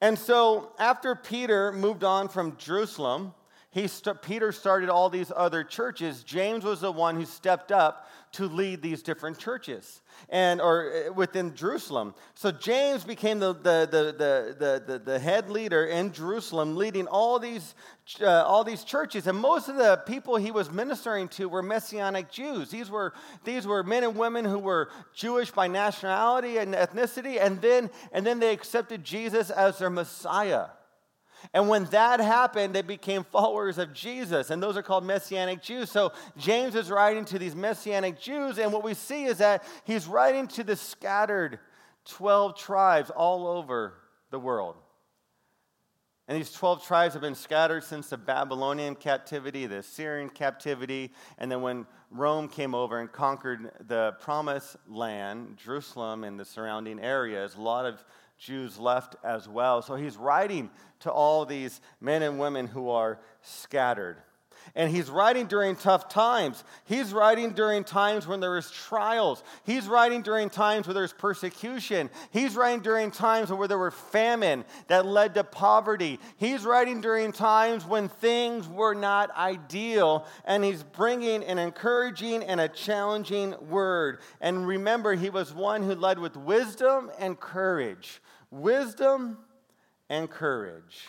And 0.00 0.18
so 0.18 0.72
after 0.78 1.14
Peter 1.14 1.72
moved 1.72 2.04
on 2.04 2.28
from 2.28 2.56
Jerusalem, 2.56 3.34
he 3.72 3.86
st- 3.86 4.20
Peter 4.20 4.50
started 4.50 4.88
all 4.88 5.10
these 5.10 5.30
other 5.34 5.62
churches. 5.62 6.24
James 6.24 6.64
was 6.64 6.80
the 6.80 6.90
one 6.90 7.14
who 7.14 7.24
stepped 7.24 7.70
up 7.70 8.08
to 8.32 8.46
lead 8.46 8.82
these 8.82 9.02
different 9.02 9.38
churches 9.38 10.02
and 10.28 10.60
or 10.60 10.92
uh, 10.92 11.12
within 11.12 11.54
Jerusalem. 11.54 12.14
So 12.34 12.50
James 12.50 13.04
became 13.04 13.38
the, 13.38 13.52
the, 13.52 13.88
the, 13.90 14.54
the, 14.58 14.84
the, 14.86 14.98
the 14.98 15.18
head 15.18 15.50
leader 15.50 15.86
in 15.86 16.12
Jerusalem, 16.12 16.76
leading 16.76 17.06
all 17.06 17.38
these, 17.38 17.74
uh, 18.20 18.44
all 18.44 18.64
these 18.64 18.82
churches. 18.82 19.28
And 19.28 19.38
most 19.38 19.68
of 19.68 19.76
the 19.76 20.02
people 20.04 20.36
he 20.36 20.50
was 20.50 20.68
ministering 20.70 21.28
to 21.28 21.48
were 21.48 21.62
Messianic 21.62 22.30
Jews. 22.30 22.70
These 22.70 22.90
were, 22.90 23.14
these 23.44 23.68
were 23.68 23.84
men 23.84 24.02
and 24.02 24.16
women 24.16 24.44
who 24.44 24.58
were 24.58 24.90
Jewish 25.14 25.52
by 25.52 25.68
nationality 25.68 26.58
and 26.58 26.74
ethnicity, 26.74 27.40
and 27.40 27.60
then, 27.60 27.90
and 28.10 28.26
then 28.26 28.40
they 28.40 28.52
accepted 28.52 29.04
Jesus 29.04 29.50
as 29.50 29.78
their 29.78 29.90
Messiah. 29.90 30.66
And 31.52 31.68
when 31.68 31.84
that 31.86 32.20
happened, 32.20 32.74
they 32.74 32.82
became 32.82 33.24
followers 33.24 33.78
of 33.78 33.92
Jesus, 33.92 34.50
and 34.50 34.62
those 34.62 34.76
are 34.76 34.82
called 34.82 35.04
Messianic 35.04 35.62
Jews. 35.62 35.90
So 35.90 36.12
James 36.36 36.74
is 36.74 36.90
writing 36.90 37.24
to 37.26 37.38
these 37.38 37.54
Messianic 37.54 38.20
Jews, 38.20 38.58
and 38.58 38.72
what 38.72 38.84
we 38.84 38.94
see 38.94 39.24
is 39.24 39.38
that 39.38 39.64
he's 39.84 40.06
writing 40.06 40.46
to 40.48 40.64
the 40.64 40.76
scattered 40.76 41.58
12 42.06 42.56
tribes 42.56 43.10
all 43.10 43.46
over 43.46 43.94
the 44.30 44.38
world. 44.38 44.76
And 46.28 46.38
these 46.38 46.52
12 46.52 46.86
tribes 46.86 47.14
have 47.14 47.22
been 47.22 47.34
scattered 47.34 47.82
since 47.82 48.10
the 48.10 48.16
Babylonian 48.16 48.94
captivity, 48.94 49.66
the 49.66 49.78
Assyrian 49.78 50.28
captivity, 50.28 51.10
and 51.38 51.50
then 51.50 51.60
when 51.60 51.86
Rome 52.12 52.46
came 52.46 52.72
over 52.72 53.00
and 53.00 53.10
conquered 53.10 53.72
the 53.88 54.12
promised 54.20 54.76
land, 54.86 55.56
Jerusalem 55.56 56.22
and 56.22 56.38
the 56.38 56.44
surrounding 56.44 57.00
areas, 57.00 57.56
a 57.56 57.60
lot 57.60 57.84
of 57.84 58.04
Jews 58.40 58.78
left 58.78 59.16
as 59.22 59.46
well. 59.46 59.82
So 59.82 59.96
he's 59.96 60.16
writing 60.16 60.70
to 61.00 61.10
all 61.10 61.44
these 61.44 61.80
men 62.00 62.22
and 62.22 62.40
women 62.40 62.66
who 62.66 62.88
are 62.88 63.20
scattered. 63.42 64.16
And 64.74 64.90
he's 64.90 65.10
writing 65.10 65.46
during 65.46 65.74
tough 65.76 66.08
times. 66.08 66.62
He's 66.84 67.12
writing 67.12 67.52
during 67.52 67.82
times 67.82 68.26
when 68.26 68.40
there 68.40 68.56
is 68.56 68.70
trials. 68.70 69.42
He's 69.64 69.88
writing 69.88 70.22
during 70.22 70.48
times 70.48 70.86
where 70.86 70.94
there's 70.94 71.12
persecution. 71.12 72.10
He's 72.30 72.54
writing 72.56 72.80
during 72.80 73.10
times 73.10 73.50
where 73.50 73.68
there 73.68 73.78
were 73.78 73.90
famine 73.90 74.64
that 74.88 75.06
led 75.06 75.34
to 75.34 75.44
poverty. 75.44 76.20
He's 76.36 76.64
writing 76.64 77.00
during 77.00 77.32
times 77.32 77.84
when 77.84 78.08
things 78.08 78.68
were 78.68 78.94
not 78.94 79.34
ideal. 79.36 80.26
And 80.44 80.62
he's 80.62 80.82
bringing 80.82 81.42
an 81.44 81.58
encouraging 81.58 82.44
and 82.44 82.60
a 82.60 82.68
challenging 82.68 83.54
word. 83.68 84.20
And 84.40 84.66
remember, 84.66 85.14
he 85.14 85.30
was 85.30 85.52
one 85.52 85.82
who 85.82 85.94
led 85.94 86.18
with 86.18 86.36
wisdom 86.36 87.10
and 87.18 87.38
courage 87.38 88.20
wisdom 88.50 89.38
and 90.08 90.28
courage. 90.28 91.08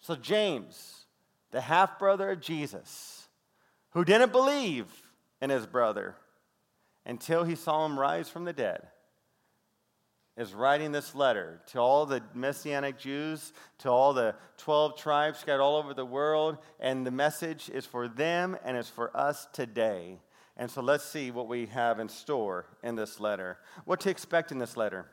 So, 0.00 0.14
James, 0.14 1.06
the 1.50 1.60
half 1.60 1.98
brother 1.98 2.30
of 2.30 2.40
Jesus, 2.40 3.28
who 3.90 4.04
didn't 4.04 4.32
believe 4.32 4.86
in 5.40 5.50
his 5.50 5.66
brother 5.66 6.16
until 7.04 7.44
he 7.44 7.54
saw 7.54 7.86
him 7.86 7.98
rise 7.98 8.28
from 8.28 8.44
the 8.44 8.52
dead, 8.52 8.86
is 10.36 10.52
writing 10.52 10.92
this 10.92 11.14
letter 11.14 11.62
to 11.68 11.78
all 11.78 12.04
the 12.04 12.22
Messianic 12.34 12.98
Jews, 12.98 13.52
to 13.78 13.88
all 13.88 14.12
the 14.12 14.34
12 14.58 14.98
tribes 14.98 15.38
scattered 15.38 15.62
all 15.62 15.76
over 15.76 15.94
the 15.94 16.04
world, 16.04 16.58
and 16.78 17.06
the 17.06 17.10
message 17.10 17.70
is 17.70 17.86
for 17.86 18.06
them 18.06 18.56
and 18.64 18.76
it's 18.76 18.90
for 18.90 19.16
us 19.16 19.48
today. 19.52 20.18
And 20.58 20.70
so 20.70 20.82
let's 20.82 21.04
see 21.04 21.30
what 21.30 21.48
we 21.48 21.66
have 21.66 22.00
in 22.00 22.08
store 22.08 22.66
in 22.82 22.96
this 22.96 23.18
letter. 23.18 23.58
What 23.84 24.00
to 24.00 24.10
expect 24.10 24.52
in 24.52 24.58
this 24.58 24.76
letter. 24.76 25.06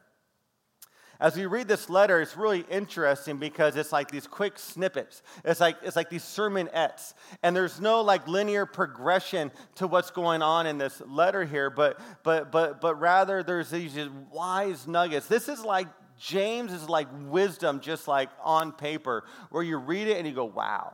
As 1.23 1.37
we 1.37 1.45
read 1.45 1.69
this 1.69 1.89
letter, 1.89 2.19
it's 2.19 2.35
really 2.35 2.65
interesting 2.69 3.37
because 3.37 3.77
it's 3.77 3.93
like 3.93 4.11
these 4.11 4.27
quick 4.27 4.59
snippets. 4.59 5.21
It's 5.45 5.61
like, 5.61 5.77
it's 5.81 5.95
like 5.95 6.09
these 6.09 6.21
sermonettes. 6.21 7.13
And 7.41 7.55
there's 7.55 7.79
no 7.79 8.01
like 8.01 8.27
linear 8.27 8.65
progression 8.65 9.49
to 9.75 9.87
what's 9.87 10.11
going 10.11 10.41
on 10.41 10.67
in 10.67 10.77
this 10.77 11.01
letter 11.07 11.45
here, 11.45 11.69
but, 11.69 11.97
but, 12.23 12.51
but, 12.51 12.81
but 12.81 12.99
rather 12.99 13.41
there's 13.41 13.69
these 13.69 13.97
wise 14.33 14.85
nuggets. 14.85 15.27
This 15.27 15.47
is 15.47 15.63
like 15.63 15.87
James 16.19 16.73
is 16.73 16.89
like 16.89 17.07
wisdom, 17.27 17.79
just 17.79 18.05
like 18.05 18.27
on 18.43 18.73
paper, 18.73 19.23
where 19.49 19.63
you 19.63 19.77
read 19.77 20.09
it 20.09 20.17
and 20.17 20.27
you 20.27 20.33
go, 20.33 20.43
wow. 20.43 20.91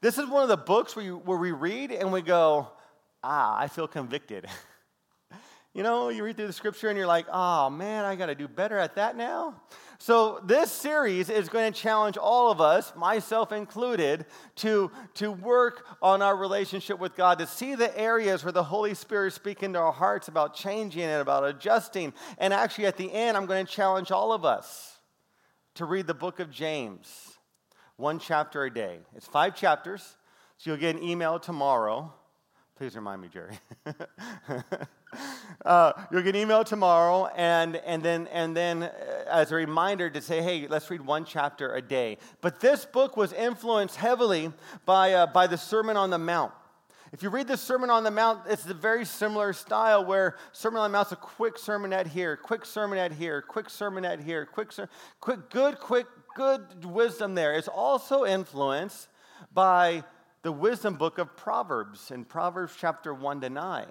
This 0.00 0.16
is 0.16 0.28
one 0.28 0.44
of 0.44 0.48
the 0.48 0.56
books 0.56 0.94
where, 0.94 1.04
you, 1.04 1.16
where 1.16 1.38
we 1.38 1.50
read 1.50 1.90
and 1.90 2.12
we 2.12 2.22
go, 2.22 2.68
ah, 3.24 3.58
I 3.58 3.66
feel 3.66 3.88
convicted. 3.88 4.46
You 5.74 5.82
know, 5.82 6.10
you 6.10 6.22
read 6.22 6.36
through 6.36 6.48
the 6.48 6.52
scripture 6.52 6.88
and 6.88 6.98
you're 6.98 7.06
like, 7.06 7.26
oh 7.32 7.70
man, 7.70 8.04
I 8.04 8.14
got 8.14 8.26
to 8.26 8.34
do 8.34 8.46
better 8.46 8.76
at 8.78 8.96
that 8.96 9.16
now. 9.16 9.62
So, 9.98 10.40
this 10.44 10.72
series 10.72 11.30
is 11.30 11.48
going 11.48 11.72
to 11.72 11.78
challenge 11.78 12.16
all 12.16 12.50
of 12.50 12.60
us, 12.60 12.92
myself 12.96 13.52
included, 13.52 14.26
to, 14.56 14.90
to 15.14 15.30
work 15.30 15.86
on 16.02 16.20
our 16.20 16.36
relationship 16.36 16.98
with 16.98 17.14
God, 17.14 17.38
to 17.38 17.46
see 17.46 17.76
the 17.76 17.96
areas 17.96 18.44
where 18.44 18.52
the 18.52 18.64
Holy 18.64 18.94
Spirit 18.94 19.28
is 19.28 19.34
speaking 19.34 19.74
to 19.74 19.78
our 19.78 19.92
hearts 19.92 20.26
about 20.26 20.54
changing 20.54 21.04
and 21.04 21.22
about 21.22 21.44
adjusting. 21.44 22.12
And 22.36 22.52
actually, 22.52 22.86
at 22.86 22.96
the 22.96 23.12
end, 23.12 23.36
I'm 23.36 23.46
going 23.46 23.64
to 23.64 23.72
challenge 23.72 24.10
all 24.10 24.32
of 24.32 24.44
us 24.44 24.98
to 25.76 25.84
read 25.84 26.08
the 26.08 26.14
book 26.14 26.40
of 26.40 26.50
James, 26.50 27.38
one 27.96 28.18
chapter 28.18 28.64
a 28.64 28.74
day. 28.74 28.98
It's 29.14 29.28
five 29.28 29.54
chapters, 29.54 30.16
so 30.58 30.70
you'll 30.70 30.80
get 30.80 30.96
an 30.96 31.02
email 31.02 31.38
tomorrow. 31.38 32.12
Please 32.76 32.96
remind 32.96 33.22
me, 33.22 33.28
Jerry. 33.32 33.56
uh, 35.64 35.92
you'll 36.10 36.22
get 36.22 36.34
an 36.34 36.42
email 36.42 36.64
tomorrow, 36.64 37.26
and, 37.36 37.76
and, 37.76 38.02
then, 38.02 38.26
and 38.28 38.56
then 38.56 38.82
uh, 38.82 38.90
as 39.28 39.52
a 39.52 39.54
reminder 39.54 40.10
to 40.10 40.20
say, 40.20 40.42
hey, 40.42 40.66
let's 40.68 40.90
read 40.90 41.00
one 41.00 41.24
chapter 41.24 41.74
a 41.74 41.82
day. 41.82 42.18
But 42.40 42.60
this 42.60 42.84
book 42.84 43.16
was 43.16 43.32
influenced 43.32 43.96
heavily 43.96 44.52
by, 44.84 45.12
uh, 45.12 45.26
by 45.26 45.46
the 45.46 45.58
Sermon 45.58 45.96
on 45.96 46.10
the 46.10 46.18
Mount. 46.18 46.52
If 47.12 47.22
you 47.22 47.28
read 47.28 47.46
the 47.46 47.58
Sermon 47.58 47.90
on 47.90 48.04
the 48.04 48.10
Mount, 48.10 48.40
it's 48.48 48.64
a 48.64 48.72
very 48.72 49.04
similar 49.04 49.52
style 49.52 50.02
where 50.02 50.36
Sermon 50.52 50.80
on 50.80 50.90
the 50.90 50.96
Mount's 50.96 51.12
a 51.12 51.16
quick 51.16 51.56
sermonette 51.56 52.06
here, 52.06 52.38
quick 52.38 52.62
sermonette 52.62 53.12
here, 53.12 53.42
quick 53.42 53.66
sermonette 53.66 54.24
here, 54.24 54.46
quick, 54.46 54.72
ser- 54.72 54.88
quick 55.20 55.50
good, 55.50 55.78
quick, 55.78 56.06
good 56.34 56.86
wisdom 56.86 57.34
there. 57.34 57.52
It's 57.52 57.68
also 57.68 58.24
influenced 58.24 59.08
by 59.52 60.04
the 60.40 60.52
wisdom 60.52 60.94
book 60.94 61.18
of 61.18 61.36
Proverbs 61.36 62.10
in 62.10 62.24
Proverbs 62.24 62.74
chapter 62.78 63.12
1 63.12 63.42
to 63.42 63.50
9. 63.50 63.86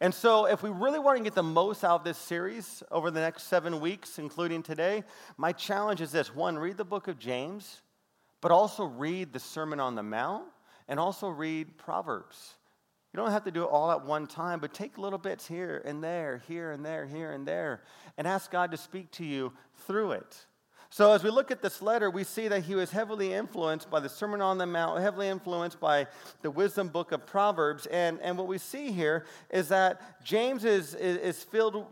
And 0.00 0.14
so, 0.14 0.46
if 0.46 0.62
we 0.62 0.70
really 0.70 0.98
want 0.98 1.18
to 1.18 1.24
get 1.24 1.34
the 1.34 1.42
most 1.42 1.84
out 1.84 2.00
of 2.00 2.04
this 2.04 2.18
series 2.18 2.82
over 2.90 3.10
the 3.10 3.20
next 3.20 3.44
seven 3.44 3.80
weeks, 3.80 4.18
including 4.18 4.62
today, 4.62 5.04
my 5.36 5.52
challenge 5.52 6.00
is 6.00 6.12
this 6.12 6.34
one, 6.34 6.58
read 6.58 6.76
the 6.76 6.84
book 6.84 7.08
of 7.08 7.18
James, 7.18 7.82
but 8.40 8.50
also 8.50 8.84
read 8.84 9.32
the 9.32 9.40
Sermon 9.40 9.80
on 9.80 9.94
the 9.94 10.02
Mount 10.02 10.44
and 10.88 10.98
also 10.98 11.28
read 11.28 11.78
Proverbs. 11.78 12.54
You 13.12 13.18
don't 13.18 13.32
have 13.32 13.44
to 13.44 13.50
do 13.50 13.64
it 13.64 13.66
all 13.66 13.90
at 13.90 14.04
one 14.04 14.26
time, 14.26 14.60
but 14.60 14.72
take 14.72 14.96
little 14.96 15.18
bits 15.18 15.46
here 15.46 15.82
and 15.84 16.02
there, 16.02 16.42
here 16.46 16.70
and 16.70 16.84
there, 16.84 17.06
here 17.06 17.32
and 17.32 17.46
there, 17.46 17.82
and 18.16 18.26
ask 18.26 18.50
God 18.50 18.70
to 18.70 18.76
speak 18.76 19.10
to 19.12 19.24
you 19.24 19.52
through 19.86 20.12
it. 20.12 20.46
So, 20.92 21.12
as 21.12 21.22
we 21.22 21.30
look 21.30 21.52
at 21.52 21.62
this 21.62 21.80
letter, 21.80 22.10
we 22.10 22.24
see 22.24 22.48
that 22.48 22.64
he 22.64 22.74
was 22.74 22.90
heavily 22.90 23.32
influenced 23.32 23.88
by 23.88 24.00
the 24.00 24.08
Sermon 24.08 24.40
on 24.40 24.58
the 24.58 24.66
Mount, 24.66 25.00
heavily 25.00 25.28
influenced 25.28 25.78
by 25.78 26.08
the 26.42 26.50
wisdom 26.50 26.88
book 26.88 27.12
of 27.12 27.24
Proverbs. 27.26 27.86
And, 27.86 28.20
and 28.20 28.36
what 28.36 28.48
we 28.48 28.58
see 28.58 28.90
here 28.90 29.24
is 29.50 29.68
that 29.68 30.24
James 30.24 30.64
is, 30.64 30.94
is, 30.94 31.44
filled 31.44 31.86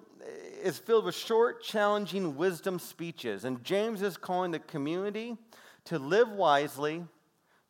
is 0.63 0.79
filled 0.79 1.05
with 1.05 1.15
short, 1.15 1.63
challenging 1.63 2.37
wisdom 2.37 2.81
speeches. 2.81 3.45
And 3.45 3.63
James 3.63 4.03
is 4.03 4.17
calling 4.17 4.51
the 4.51 4.59
community 4.59 5.37
to 5.85 6.01
live 6.01 6.31
wisely, 6.31 7.05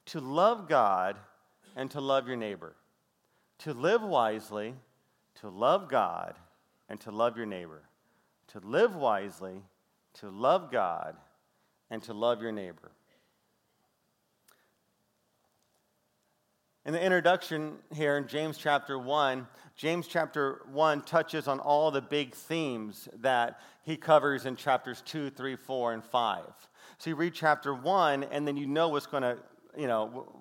to 0.07 0.21
love 0.21 0.67
God, 0.67 1.17
and 1.77 1.91
to 1.91 2.01
love 2.01 2.27
your 2.27 2.37
neighbor. 2.37 2.75
To 3.61 3.75
live 3.75 4.03
wisely, 4.03 4.75
to 5.41 5.51
love 5.51 5.91
God, 5.91 6.37
and 6.89 6.99
to 7.01 7.11
love 7.11 7.37
your 7.37 7.47
neighbor. 7.47 7.83
To 8.49 8.61
live 8.61 8.97
wisely, 8.97 9.63
to 10.21 10.31
love 10.31 10.71
God 10.71 11.17
and 11.91 12.03
to 12.05 12.13
love 12.13 12.43
your 12.43 12.53
neighbor. 12.53 12.91
In 16.85 16.95
the 16.95 17.03
introduction 17.03 17.75
here 17.95 18.17
in 18.17 18.27
James 18.27 18.57
chapter 18.57 18.99
1, 18.99 19.47
James 19.77 20.09
chapter 20.09 20.63
1 20.73 21.03
touches 21.03 21.47
on 21.47 21.61
all 21.61 21.91
the 21.91 22.01
big 22.01 22.35
themes 22.35 23.09
that 23.21 23.61
he 23.85 23.97
covers 23.97 24.47
in 24.47 24.57
chapters 24.57 25.03
2, 25.03 25.31
3, 25.31 25.57
4, 25.57 25.93
and 25.93 26.05
5. 26.05 26.45
So 26.97 27.11
you 27.11 27.17
read 27.17 27.35
chapter 27.35 27.75
1, 27.75 28.25
and 28.25 28.49
then 28.49 28.57
you 28.57 28.67
know 28.67 28.89
what's 28.89 29.07
going 29.07 29.23
to, 29.23 29.37
you 29.77 29.87
know, 29.87 30.33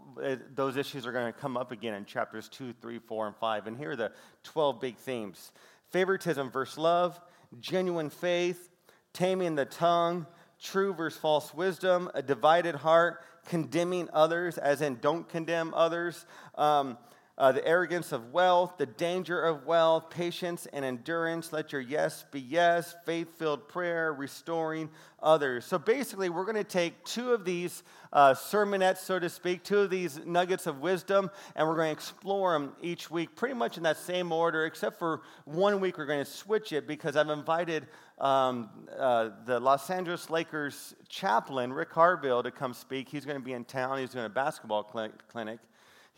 those 0.56 0.78
issues 0.78 1.06
are 1.06 1.12
going 1.12 1.32
to 1.32 1.38
come 1.38 1.58
up 1.58 1.72
again 1.72 1.94
in 1.94 2.06
chapters 2.06 2.48
2, 2.50 2.74
3, 2.82 3.00
4, 3.00 3.28
and 3.28 3.36
5. 3.36 3.68
And 3.68 3.78
here 3.78 3.92
are 3.92 3.96
the 3.96 4.12
12 4.44 4.80
big 4.80 4.98
themes 4.98 5.52
favoritism 5.90 6.50
versus 6.50 6.78
love, 6.78 7.20
genuine 7.60 8.10
faith, 8.10 8.70
taming 9.18 9.56
the 9.56 9.66
tongue, 9.66 10.28
true 10.62 10.94
versus 10.94 11.20
false 11.20 11.52
wisdom, 11.52 12.08
a 12.14 12.22
divided 12.22 12.76
heart, 12.76 13.24
condemning 13.48 14.08
others, 14.14 14.60
as 14.60 14.82
in 14.82 14.98
don't 15.02 15.28
condemn 15.28 15.74
others, 15.74 16.28
um, 16.56 17.00
uh, 17.38 17.52
the 17.52 17.66
arrogance 17.68 18.12
of 18.12 18.34
wealth, 18.34 18.74
the 18.78 18.86
danger 18.86 19.40
of 19.40 19.66
wealth, 19.66 20.10
patience 20.10 20.68
and 20.74 20.84
endurance. 20.84 21.54
Let 21.54 21.72
your 21.72 21.82
yes 21.82 22.26
be 22.32 22.40
yes, 22.40 22.96
faith 23.06 23.38
filled 23.38 23.68
prayer, 23.68 24.12
restoring 24.12 24.90
others. 25.22 25.66
So 25.66 25.78
basically, 25.78 26.30
we're 26.30 26.46
going 26.46 26.56
to 26.56 26.64
take 26.64 27.04
two 27.04 27.32
of 27.34 27.46
these 27.46 27.84
uh, 28.12 28.34
sermonettes, 28.34 28.98
so 28.98 29.20
to 29.20 29.30
speak, 29.30 29.64
two 29.64 29.80
of 29.80 29.92
these 29.92 30.20
nuggets 30.26 30.66
of 30.66 30.80
wisdom, 30.80 31.30
and 31.56 31.68
we're 31.68 31.76
going 31.76 31.90
to 31.90 31.94
explore 31.94 32.54
them 32.54 32.74
each 32.82 33.12
week 33.12 33.36
pretty 33.36 33.54
much 33.54 33.78
in 33.78 33.84
that 33.84 33.98
same 33.98 34.32
order, 34.32 34.66
except 34.66 34.98
for 34.98 35.22
one 35.46 35.80
week 35.80 36.00
we're 36.00 36.06
going 36.06 36.24
to 36.24 36.32
switch 36.32 36.74
it 36.74 36.88
because 36.88 37.16
I've 37.16 37.30
invited 37.30 37.88
um, 38.18 38.70
uh, 38.98 39.30
the 39.46 39.60
Los 39.60 39.90
Angeles 39.92 40.32
Lakers 40.32 40.96
chaplain, 41.08 41.72
Rick 41.72 41.92
Harville, 41.92 42.42
to 42.42 42.50
come 42.50 42.74
speak. 42.74 43.10
He's 43.10 43.26
going 43.26 43.38
to 43.38 43.46
be 43.46 43.54
in 43.54 43.64
town, 43.64 44.00
he's 44.00 44.10
doing 44.10 44.26
a 44.26 44.30
basketball 44.30 44.84
clinic. 44.84 45.60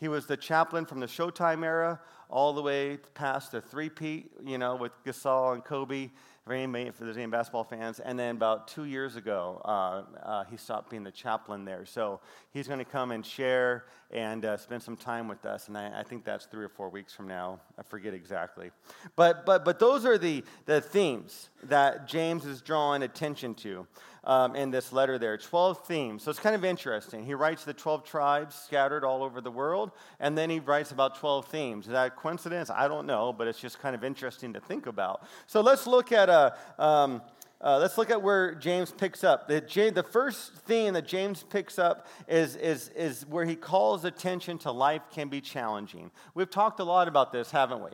He 0.00 0.08
was 0.08 0.26
the 0.26 0.36
chaplain 0.36 0.86
from 0.86 1.00
the 1.00 1.06
Showtime 1.06 1.62
era 1.62 2.00
all 2.30 2.54
the 2.54 2.62
way 2.62 2.96
past 3.14 3.52
the 3.52 3.60
three-peat, 3.60 4.30
you 4.44 4.56
know, 4.56 4.74
with 4.76 4.92
Gasol 5.04 5.52
and 5.52 5.62
Kobe, 5.62 6.10
for, 6.44 6.54
any, 6.54 6.90
for 6.90 7.04
there's 7.04 7.18
any 7.18 7.26
basketball 7.26 7.64
fans. 7.64 8.00
And 8.00 8.18
then 8.18 8.36
about 8.36 8.66
two 8.66 8.84
years 8.84 9.16
ago, 9.16 9.60
uh, 9.64 10.02
uh, 10.22 10.44
he 10.44 10.56
stopped 10.56 10.90
being 10.90 11.04
the 11.04 11.10
chaplain 11.10 11.64
there. 11.66 11.84
So 11.84 12.20
he's 12.52 12.66
going 12.66 12.78
to 12.78 12.84
come 12.84 13.10
and 13.10 13.24
share 13.24 13.84
and 14.10 14.44
uh, 14.44 14.56
spend 14.56 14.82
some 14.82 14.96
time 14.96 15.28
with 15.28 15.44
us. 15.44 15.68
And 15.68 15.76
I, 15.76 16.00
I, 16.00 16.02
think 16.02 16.24
that's 16.24 16.46
three 16.46 16.64
or 16.64 16.68
four 16.68 16.88
weeks 16.88 17.12
from 17.12 17.28
now. 17.28 17.60
I 17.78 17.82
forget 17.82 18.14
exactly. 18.14 18.70
But, 19.16 19.44
but, 19.44 19.64
but 19.64 19.78
those 19.78 20.04
are 20.04 20.18
the, 20.18 20.42
the 20.64 20.80
themes 20.80 21.50
that 21.64 22.08
James 22.08 22.46
is 22.46 22.62
drawing 22.62 23.02
attention 23.02 23.54
to 23.56 23.86
um, 24.24 24.54
in 24.54 24.70
this 24.70 24.92
letter 24.92 25.18
there 25.18 25.36
12 25.36 25.86
themes. 25.86 26.22
So 26.22 26.30
it's 26.30 26.40
kind 26.40 26.54
of 26.54 26.64
interesting. 26.64 27.24
He 27.24 27.34
writes 27.34 27.64
the 27.64 27.74
12 27.74 28.04
tribes 28.04 28.54
scattered 28.54 29.04
all 29.04 29.22
over 29.22 29.40
the 29.40 29.50
world, 29.50 29.92
and 30.18 30.36
then 30.36 30.50
he 30.50 30.60
writes 30.60 30.90
about 30.90 31.16
12 31.16 31.46
themes. 31.46 31.86
Is 31.86 31.92
that 31.92 32.16
coincidence? 32.16 32.70
I 32.70 32.88
don't 32.88 33.06
know, 33.06 33.32
but 33.32 33.48
it's 33.48 33.60
just 33.60 33.80
kind 33.80 33.94
of 33.94 34.04
interesting 34.04 34.52
to 34.54 34.60
think 34.60 34.86
about. 34.86 35.22
So 35.46 35.60
let's 35.60 35.86
look 35.86 36.12
at 36.12 36.28
a. 36.28 36.56
Um, 36.78 37.22
uh, 37.62 37.78
let's 37.78 37.98
look 37.98 38.08
at 38.08 38.22
where 38.22 38.54
James 38.54 38.90
picks 38.90 39.22
up. 39.22 39.46
The, 39.46 39.60
the 39.94 40.02
first 40.02 40.54
theme 40.60 40.94
that 40.94 41.06
James 41.06 41.42
picks 41.42 41.78
up 41.78 42.06
is, 42.26 42.56
is, 42.56 42.88
is 42.96 43.26
where 43.26 43.44
he 43.44 43.54
calls 43.54 44.06
attention 44.06 44.56
to 44.60 44.72
life 44.72 45.02
can 45.12 45.28
be 45.28 45.42
challenging. 45.42 46.10
We've 46.32 46.48
talked 46.48 46.80
a 46.80 46.84
lot 46.84 47.06
about 47.06 47.32
this, 47.32 47.50
haven't 47.50 47.84
we? 47.84 47.90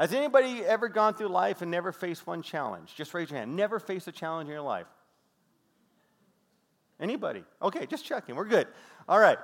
Has 0.00 0.14
anybody 0.14 0.64
ever 0.64 0.88
gone 0.88 1.12
through 1.12 1.28
life 1.28 1.60
and 1.60 1.70
never 1.70 1.92
faced 1.92 2.26
one 2.26 2.40
challenge? 2.40 2.94
Just 2.94 3.12
raise 3.12 3.28
your 3.28 3.38
hand. 3.38 3.54
Never 3.54 3.78
faced 3.78 4.08
a 4.08 4.12
challenge 4.12 4.48
in 4.48 4.52
your 4.54 4.62
life? 4.62 4.86
Anybody? 6.98 7.44
Okay, 7.60 7.84
just 7.84 8.06
checking. 8.06 8.34
We're 8.34 8.46
good. 8.46 8.66
All 9.06 9.20
right. 9.20 9.36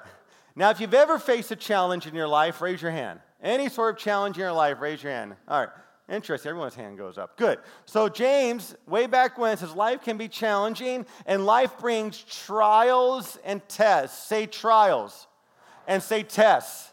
Now, 0.55 0.71
if 0.71 0.81
you've 0.81 0.95
ever 0.95 1.19
faced 1.19 1.51
a 1.51 1.57
challenge 1.57 2.07
in 2.07 2.15
your 2.15 2.27
life, 2.27 2.63
raise 2.63 2.81
your 2.81 2.91
hand. 2.91 3.21
Any 3.43 3.69
sort 3.69 3.95
of 3.95 4.01
challenge 4.01 4.37
in 4.37 4.41
your 4.41 4.53
life, 4.53 4.81
raise 4.81 5.03
your 5.03 5.13
hand. 5.13 5.35
All 5.47 5.61
right. 5.61 5.69
Interesting. 6.09 6.49
Everyone's 6.49 6.75
hand 6.75 6.97
goes 6.97 7.19
up. 7.19 7.37
Good. 7.37 7.59
So, 7.85 8.09
James, 8.09 8.75
way 8.87 9.07
back 9.07 9.37
when, 9.37 9.59
says 9.59 9.75
life 9.75 10.01
can 10.03 10.17
be 10.17 10.27
challenging 10.27 11.05
and 11.27 11.45
life 11.45 11.77
brings 11.79 12.23
trials 12.23 13.39
and 13.45 13.61
tests. 13.69 14.27
Say 14.27 14.47
trials 14.47 15.27
and 15.87 16.03
say 16.03 16.23
tests. 16.23 16.93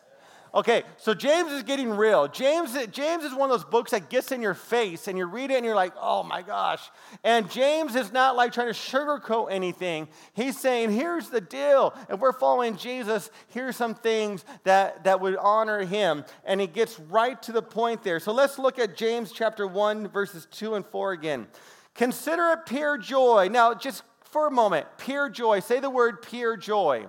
Okay, 0.56 0.84
so 0.98 1.16
James 1.16 1.52
is 1.52 1.64
getting 1.64 1.90
real. 1.90 2.28
James, 2.28 2.78
James 2.92 3.24
is 3.24 3.34
one 3.34 3.50
of 3.50 3.60
those 3.60 3.68
books 3.68 3.90
that 3.90 4.12
gets 4.12 4.32
in 4.32 4.40
your 4.40 4.54
face 4.54 5.08
and 5.08 5.18
you 5.18 5.26
read 5.26 5.50
it 5.50 5.56
and 5.56 5.66
you're 5.66 5.74
like, 5.74 5.94
oh 6.00 6.22
my 6.22 6.44
gosh. 6.44 6.92
And 7.24 7.50
James 7.50 7.96
is 7.96 8.12
not 8.12 8.36
like 8.36 8.54
trying 8.54 8.68
to 8.68 8.74
sugarcoat 8.74 9.52
anything. 9.52 10.08
He's 10.34 10.60
saying, 10.60 10.92
here's 10.92 11.30
the 11.30 11.42
deal. 11.42 11.96
If 12.08 12.20
we're 12.20 12.34
following 12.34 12.78
Jesus, 12.78 13.32
here's 13.48 13.76
some 13.76 13.96
things 13.96 14.46
that, 14.64 15.06
that 15.06 15.20
would 15.22 15.38
honor 15.38 15.80
him. 15.86 16.24
And 16.46 16.62
he 16.62 16.68
gets 16.68 17.00
right 17.00 17.42
to 17.42 17.52
the 17.52 17.64
point 17.64 18.04
there. 18.04 18.20
So 18.20 18.32
let's 18.32 18.60
look 18.60 18.78
at 18.78 18.96
James 18.96 19.32
chapter 19.32 19.66
1, 19.66 20.10
verses 20.10 20.48
2 20.52 20.76
and 20.76 20.86
4 20.86 21.14
again. 21.14 21.48
Consider 21.96 22.52
it 22.52 22.68
pure 22.68 23.00
joy. 23.00 23.50
Now, 23.52 23.74
just 23.74 24.04
for 24.22 24.46
a 24.46 24.52
moment, 24.52 24.86
pure 25.00 25.30
joy. 25.30 25.62
Say 25.62 25.80
the 25.80 25.90
word 25.90 26.22
pure 26.22 26.58
joy. 26.58 27.08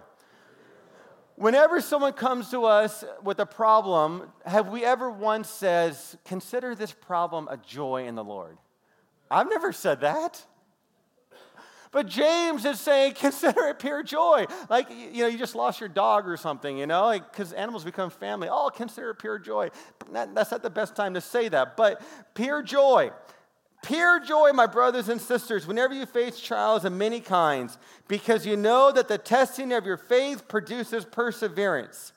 Whenever 1.37 1.81
someone 1.81 2.13
comes 2.13 2.51
to 2.51 2.65
us 2.65 3.05
with 3.23 3.41
a 3.41 3.47
problem, 3.47 4.31
have 4.47 4.69
we 4.69 4.85
ever 4.85 5.11
once 5.11 5.49
says, 5.49 6.17
"Consider 6.25 6.75
this 6.75 6.93
problem 6.93 7.49
a 7.51 7.57
joy 7.57 8.07
in 8.07 8.15
the 8.15 8.25
Lord"? 8.25 8.57
I've 9.31 9.49
never 9.49 9.73
said 9.73 10.01
that. 10.03 10.45
But 11.95 12.09
James 12.09 12.65
is 12.65 12.81
saying, 12.81 13.15
consider 13.19 13.69
it 13.69 13.79
pure 13.79 14.03
joy. 14.03 14.47
Like, 14.69 14.91
you 14.91 15.23
know, 15.23 15.29
you 15.29 15.39
just 15.39 15.55
lost 15.55 15.79
your 15.79 15.89
dog 15.89 16.27
or 16.27 16.37
something, 16.37 16.77
you 16.77 16.87
know, 16.87 17.05
like 17.05 17.31
because 17.31 17.53
like, 17.53 17.61
animals 17.61 17.85
become 17.85 18.11
family. 18.11 18.49
Oh, 18.51 18.69
consider 18.75 19.11
it 19.11 19.21
pure 19.21 19.39
joy. 19.39 19.71
That's 20.11 20.51
not 20.51 20.63
the 20.63 20.71
best 20.71 20.97
time 20.97 21.15
to 21.15 21.21
say 21.21 21.49
that, 21.49 21.77
but 21.77 22.03
pure 22.35 22.65
joy. 22.65 23.13
Pure 23.85 24.21
joy, 24.21 24.51
my 24.55 24.67
brothers 24.67 25.11
and 25.11 25.21
sisters, 25.21 25.67
whenever 25.67 25.93
you 25.93 26.07
face 26.07 26.41
trials 26.41 26.87
of 26.87 26.93
many 26.93 27.21
kinds, 27.21 27.77
because 28.09 28.47
you 28.47 28.57
know 28.57 28.91
that 28.91 29.09
the 29.09 29.19
testing 29.19 29.73
of 29.73 29.85
your 29.85 29.99
faith 29.99 30.49
produces 30.49 31.05
perseverance. 31.05 32.15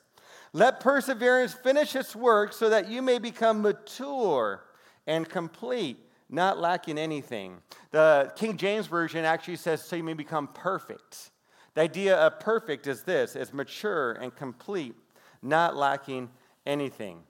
Let 0.54 0.80
perseverance 0.80 1.52
finish 1.52 1.94
its 1.94 2.16
work 2.16 2.54
so 2.54 2.70
that 2.70 2.88
you 2.88 3.02
may 3.02 3.18
become 3.18 3.60
mature 3.60 4.64
and 5.06 5.28
complete, 5.28 5.98
not 6.30 6.58
lacking 6.58 6.96
anything. 6.96 7.58
The 7.90 8.32
King 8.34 8.56
James 8.56 8.86
Version 8.86 9.26
actually 9.26 9.56
says, 9.56 9.82
so 9.84 9.94
you 9.94 10.04
may 10.04 10.14
become 10.14 10.48
perfect. 10.48 11.30
The 11.74 11.82
idea 11.82 12.16
of 12.16 12.40
perfect 12.40 12.86
is 12.86 13.02
this 13.02 13.36
is 13.36 13.52
mature 13.52 14.12
and 14.12 14.34
complete, 14.34 14.94
not 15.42 15.76
lacking 15.76 16.30
anything. 16.64 17.24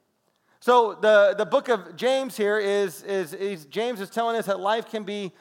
So 0.61 0.95
the, 1.01 1.35
the 1.39 1.47
book 1.47 1.69
of 1.69 1.95
James 1.97 2.37
here 2.37 2.59
is, 2.59 3.03
is, 3.03 3.33
is 3.33 3.65
James 3.67 4.01
is 4.01 4.11
telling 4.11 4.37
us 4.37 4.47
that 4.47 4.59
life 4.59 4.89
can 4.89 5.05
be 5.05 5.33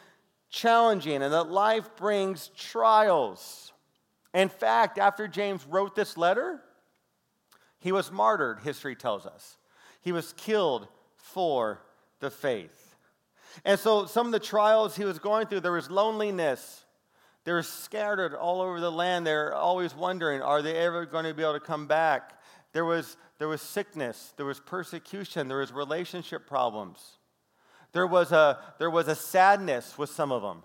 challenging 0.50 1.24
and 1.24 1.34
that 1.34 1.50
life 1.50 1.96
brings 1.96 2.50
trials. 2.50 3.74
In 4.34 4.50
fact, 4.50 5.00
after 5.00 5.28
James 5.28 5.66
wrote 5.66 5.96
this 5.96 6.18
letter, 6.18 6.62
he 7.80 7.92
was 7.92 8.12
martyred, 8.12 8.60
history 8.60 8.96
tells 8.96 9.26
us. 9.26 9.58
He 10.02 10.12
was 10.12 10.34
killed 10.34 10.88
for 11.16 11.82
the 12.20 12.30
faith. 12.30 12.96
And 13.66 13.80
so 13.80 14.06
some 14.06 14.28
of 14.28 14.32
the 14.32 14.40
trials 14.40 14.96
he 14.96 15.04
was 15.04 15.18
going 15.18 15.48
through, 15.48 15.62
there 15.62 15.72
was 15.72 15.90
loneliness. 15.90 16.86
They 17.44 17.52
were 17.52 17.64
scattered 17.64 18.36
all 18.36 18.62
over 18.62 18.80
the 18.80 18.92
land. 18.92 19.26
They're 19.26 19.56
always 19.56 19.96
wondering, 19.96 20.42
are 20.42 20.62
they 20.62 20.76
ever 20.76 21.06
going 21.06 21.26
to 21.26 21.34
be 21.34 21.42
able 21.42 21.54
to 21.54 21.60
come 21.60 21.88
back? 21.88 22.37
There 22.78 22.86
was, 22.86 23.18
there 23.40 23.48
was 23.48 23.64
sickness, 23.64 24.36
there 24.38 24.46
was 24.46 24.60
persecution, 24.60 25.48
there 25.48 25.58
was 25.58 25.72
relationship 25.72 26.46
problems. 26.46 27.18
There 27.92 28.06
was 28.06 28.32
a, 28.32 28.60
there 28.78 28.92
was 28.92 29.08
a 29.08 29.16
sadness 29.16 29.98
with 29.98 30.12
some 30.12 30.32
of 30.32 30.44
them. 30.44 30.62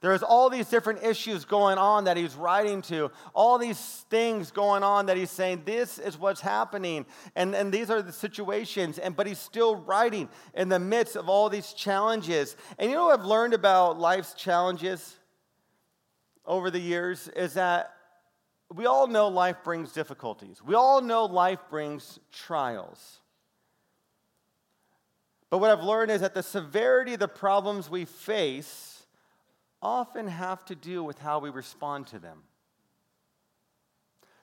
There 0.00 0.10
was 0.10 0.24
all 0.24 0.50
these 0.50 0.68
different 0.68 1.04
issues 1.04 1.44
going 1.44 1.78
on 1.78 2.02
that 2.02 2.16
he's 2.16 2.34
writing 2.34 2.82
to, 2.82 3.12
all 3.32 3.58
these 3.58 3.78
things 4.10 4.50
going 4.50 4.82
on 4.82 5.06
that 5.06 5.16
he's 5.16 5.30
saying, 5.30 5.62
this 5.64 6.00
is 6.00 6.18
what's 6.18 6.40
happening, 6.40 7.06
and, 7.36 7.54
and 7.54 7.72
these 7.72 7.90
are 7.90 8.02
the 8.02 8.10
situations, 8.10 8.98
and 8.98 9.14
but 9.14 9.28
he's 9.28 9.38
still 9.38 9.76
writing 9.76 10.28
in 10.54 10.68
the 10.68 10.80
midst 10.80 11.14
of 11.14 11.28
all 11.28 11.48
these 11.48 11.72
challenges. 11.74 12.56
And 12.76 12.90
you 12.90 12.96
know 12.96 13.04
what 13.04 13.20
I've 13.20 13.24
learned 13.24 13.54
about 13.54 14.00
life's 14.00 14.34
challenges 14.34 15.16
over 16.44 16.72
the 16.72 16.80
years 16.80 17.28
is 17.28 17.54
that 17.54 17.94
we 18.74 18.86
all 18.86 19.06
know 19.06 19.28
life 19.28 19.58
brings 19.64 19.92
difficulties. 19.92 20.62
We 20.64 20.74
all 20.74 21.00
know 21.00 21.24
life 21.24 21.60
brings 21.68 22.20
trials. 22.32 23.18
But 25.50 25.58
what 25.58 25.70
I've 25.70 25.82
learned 25.82 26.12
is 26.12 26.20
that 26.20 26.34
the 26.34 26.42
severity 26.42 27.14
of 27.14 27.20
the 27.20 27.28
problems 27.28 27.90
we 27.90 28.04
face 28.04 29.02
often 29.82 30.28
have 30.28 30.64
to 30.66 30.76
do 30.76 31.02
with 31.02 31.18
how 31.18 31.40
we 31.40 31.50
respond 31.50 32.06
to 32.08 32.20
them. 32.20 32.42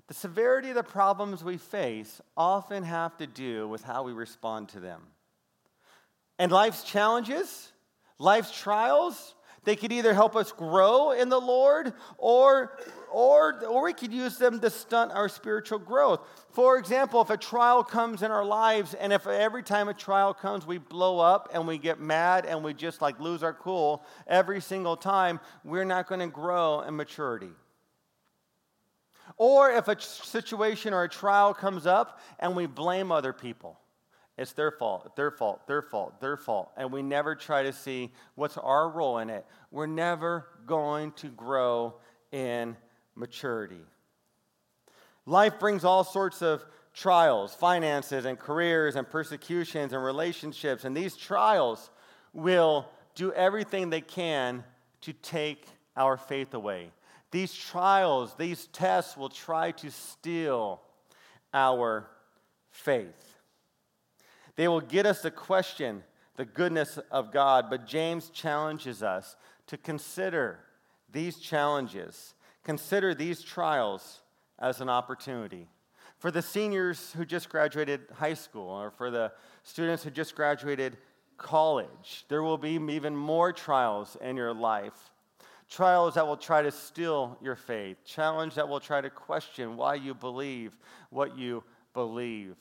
The 0.08 0.14
severity 0.14 0.70
of 0.70 0.76
the 0.76 0.84
problems 0.84 1.44
we 1.44 1.58
face 1.58 2.22
often 2.36 2.84
have 2.84 3.18
to 3.18 3.28
do 3.28 3.68
with 3.68 3.84
how 3.84 4.04
we 4.04 4.14
respond 4.14 4.70
to 4.70 4.80
them. 4.80 5.02
And 6.40 6.52
life's 6.52 6.84
challenges, 6.84 7.72
life's 8.20 8.58
trials, 8.58 9.36
they 9.64 9.76
could 9.76 9.92
either 9.92 10.14
help 10.14 10.36
us 10.36 10.52
grow 10.52 11.12
in 11.12 11.30
the 11.30 11.42
Lord 11.42 11.94
or 12.18 12.78
or, 13.12 13.66
or 13.66 13.84
we 13.84 13.94
could 13.94 14.14
use 14.14 14.38
them 14.38 14.60
to 14.60 14.70
stunt 14.70 15.12
our 15.12 15.30
spiritual 15.30 15.80
growth. 15.80 16.22
For 16.52 16.78
example, 16.78 17.22
if 17.22 17.30
a 17.30 17.38
trial 17.38 17.84
comes 17.84 18.22
in 18.22 18.32
our 18.32 18.46
lives, 18.46 18.94
and 18.94 19.14
if 19.14 19.28
every 19.28 19.64
time 19.64 19.88
a 19.88 19.94
trial 19.94 20.34
comes 20.34 20.66
we 20.66 20.78
blow 20.78 21.20
up 21.20 21.50
and 21.54 21.68
we 21.68 21.78
get 21.78 22.00
mad 22.00 22.46
and 22.46 22.64
we 22.64 22.74
just 22.74 23.02
like 23.02 23.20
lose 23.20 23.44
our 23.44 23.54
cool 23.54 24.04
every 24.28 24.62
single 24.62 24.98
time, 24.98 25.40
we're 25.64 25.86
not 25.86 26.08
going 26.08 26.22
to 26.22 26.28
grow 26.28 26.82
in 26.82 26.96
maturity. 26.96 27.52
Or 29.38 29.72
if 29.72 29.88
a 29.88 30.00
situation 30.00 30.94
or 30.94 31.04
a 31.04 31.10
trial 31.10 31.54
comes 31.54 31.86
up 31.86 32.20
and 32.40 32.56
we 32.56 32.66
blame 32.66 33.12
other 33.12 33.34
people. 33.34 33.80
It's 34.38 34.54
their 34.54 34.72
fault, 34.72 35.16
their 35.16 35.32
fault, 35.32 35.68
their 35.68 35.82
fault, 35.82 36.22
their 36.22 36.38
fault. 36.38 36.72
And 36.78 36.92
we 36.92 37.02
never 37.02 37.36
try 37.36 37.64
to 37.64 37.74
see 37.74 38.12
what's 38.36 38.58
our 38.58 38.90
role 38.90 39.18
in 39.18 39.30
it. 39.32 39.46
We're 39.72 39.88
never 39.88 40.48
going 40.68 41.12
to 41.14 41.30
grow 41.30 41.96
in 42.32 42.78
maturity. 43.18 43.82
Life 45.26 45.60
brings 45.60 45.84
all 45.84 46.04
sorts 46.04 46.42
of 46.42 46.66
trials, 46.94 47.54
finances, 47.54 48.26
and 48.26 48.40
careers, 48.40 48.96
and 48.96 49.10
persecutions, 49.10 49.94
and 49.94 50.04
relationships. 50.04 50.86
And 50.86 50.96
these 50.96 51.18
trials 51.18 51.90
will 52.34 52.90
do 53.16 53.34
everything 53.34 53.90
they 53.90 54.02
can 54.02 54.64
to 55.02 55.14
take 55.14 55.66
our 55.96 56.18
faith 56.18 56.54
away. 56.54 56.92
These 57.32 57.54
trials, 57.54 58.36
these 58.36 58.68
tests 58.68 59.18
will 59.18 59.30
try 59.30 59.72
to 59.72 59.92
steal 59.92 60.82
our 61.54 62.08
faith. 62.72 63.38
They 64.56 64.68
will 64.68 64.82
get 64.82 65.06
us 65.06 65.22
to 65.24 65.32
question 65.32 66.04
the 66.36 66.46
goodness 66.46 66.98
of 67.12 67.32
God, 67.32 67.70
but 67.70 67.86
James 67.86 68.30
challenges 68.30 69.04
us 69.04 69.36
to 69.68 69.78
consider 69.78 70.60
these 71.12 71.38
challenges 71.38 72.34
Consider 72.68 73.16
these 73.16 73.42
trials 73.42 74.20
as 74.60 74.82
an 74.82 74.90
opportunity. 74.90 75.70
For 76.18 76.32
the 76.32 76.42
seniors 76.42 77.14
who 77.14 77.24
just 77.24 77.48
graduated 77.48 78.02
high 78.14 78.34
school, 78.34 78.68
or 78.68 78.92
for 78.92 79.10
the 79.10 79.32
students 79.64 80.04
who 80.04 80.10
just 80.10 80.36
graduated 80.36 80.98
college, 81.38 82.26
there 82.28 82.44
will 82.44 82.58
be 82.58 82.72
even 82.72 83.16
more 83.16 83.54
trials 83.54 84.18
in 84.20 84.36
your 84.36 84.54
life. 84.54 85.14
Trials 85.70 86.16
that 86.16 86.28
will 86.28 86.36
try 86.36 86.62
to 86.62 86.70
steal 86.70 87.38
your 87.42 87.56
faith, 87.56 88.04
challenge 88.04 88.56
that 88.56 88.68
will 88.68 88.82
try 88.82 89.00
to 89.00 89.10
question 89.10 89.78
why 89.78 89.96
you 89.96 90.14
believe 90.14 90.78
what 91.10 91.38
you 91.38 91.64
believe 91.94 92.58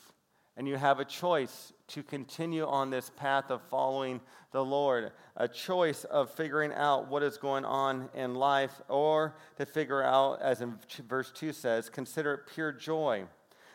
and 0.56 0.66
you 0.66 0.76
have 0.76 1.00
a 1.00 1.04
choice 1.04 1.72
to 1.88 2.02
continue 2.02 2.66
on 2.66 2.90
this 2.90 3.10
path 3.16 3.50
of 3.50 3.62
following 3.62 4.20
the 4.52 4.64
Lord, 4.64 5.12
a 5.36 5.46
choice 5.46 6.04
of 6.04 6.30
figuring 6.30 6.72
out 6.72 7.08
what 7.08 7.22
is 7.22 7.36
going 7.36 7.64
on 7.64 8.08
in 8.14 8.34
life, 8.34 8.80
or 8.88 9.36
to 9.56 9.66
figure 9.66 10.02
out, 10.02 10.40
as 10.40 10.60
in 10.60 10.78
verse 11.08 11.30
2 11.32 11.52
says, 11.52 11.88
consider 11.88 12.34
it 12.34 12.40
pure 12.52 12.72
joy, 12.72 13.24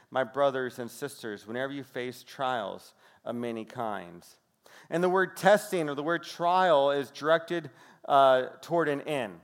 my 0.10 0.24
brothers 0.24 0.80
and 0.80 0.90
sisters, 0.90 1.48
whenever 1.48 1.72
you 1.72 1.84
face 1.84 2.24
trials 2.24 2.94
of 3.24 3.36
many 3.36 3.64
kinds. 3.64 4.38
And 4.90 5.04
the 5.04 5.10
word 5.10 5.38
testing 5.38 5.90
or 5.90 5.96
the 5.96 6.04
word 6.04 6.24
trial 6.24 6.92
is 6.92 7.12
directed 7.12 7.70
uh, 8.08 8.48
toward 8.62 8.90
an 8.90 9.02
end. 9.02 9.40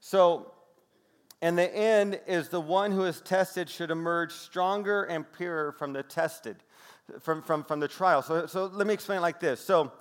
So, 0.00 0.52
and 1.40 1.56
the 1.56 1.74
end 1.74 2.20
is 2.26 2.48
the 2.48 2.60
one 2.60 2.92
who 2.92 3.04
is 3.04 3.20
tested 3.20 3.70
should 3.70 3.90
emerge 3.90 4.32
stronger 4.32 5.04
and 5.04 5.30
purer 5.32 5.72
from 5.72 5.92
the 5.92 6.02
tested, 6.02 6.56
from, 7.20 7.42
from, 7.42 7.64
from 7.64 7.80
the 7.80 7.88
trial. 7.88 8.22
So, 8.22 8.46
so 8.46 8.66
let 8.66 8.86
me 8.86 8.94
explain 8.94 9.18
it 9.18 9.22
like 9.22 9.40
this. 9.40 9.60
So 9.60 9.92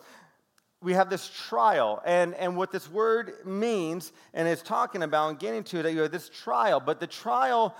we 0.81 0.93
have 0.93 1.09
this 1.09 1.29
trial, 1.47 2.01
and, 2.05 2.35
and 2.35 2.55
what 2.55 2.71
this 2.71 2.89
word 2.89 3.33
means, 3.45 4.11
and 4.33 4.47
is 4.47 4.61
talking 4.61 5.01
about 5.01 5.29
and 5.29 5.39
getting 5.39 5.63
to, 5.63 5.81
that 5.81 5.91
you 5.93 6.01
have 6.01 6.11
this 6.11 6.29
trial, 6.29 6.79
but 6.79 6.99
the 6.99 7.07
trial 7.07 7.75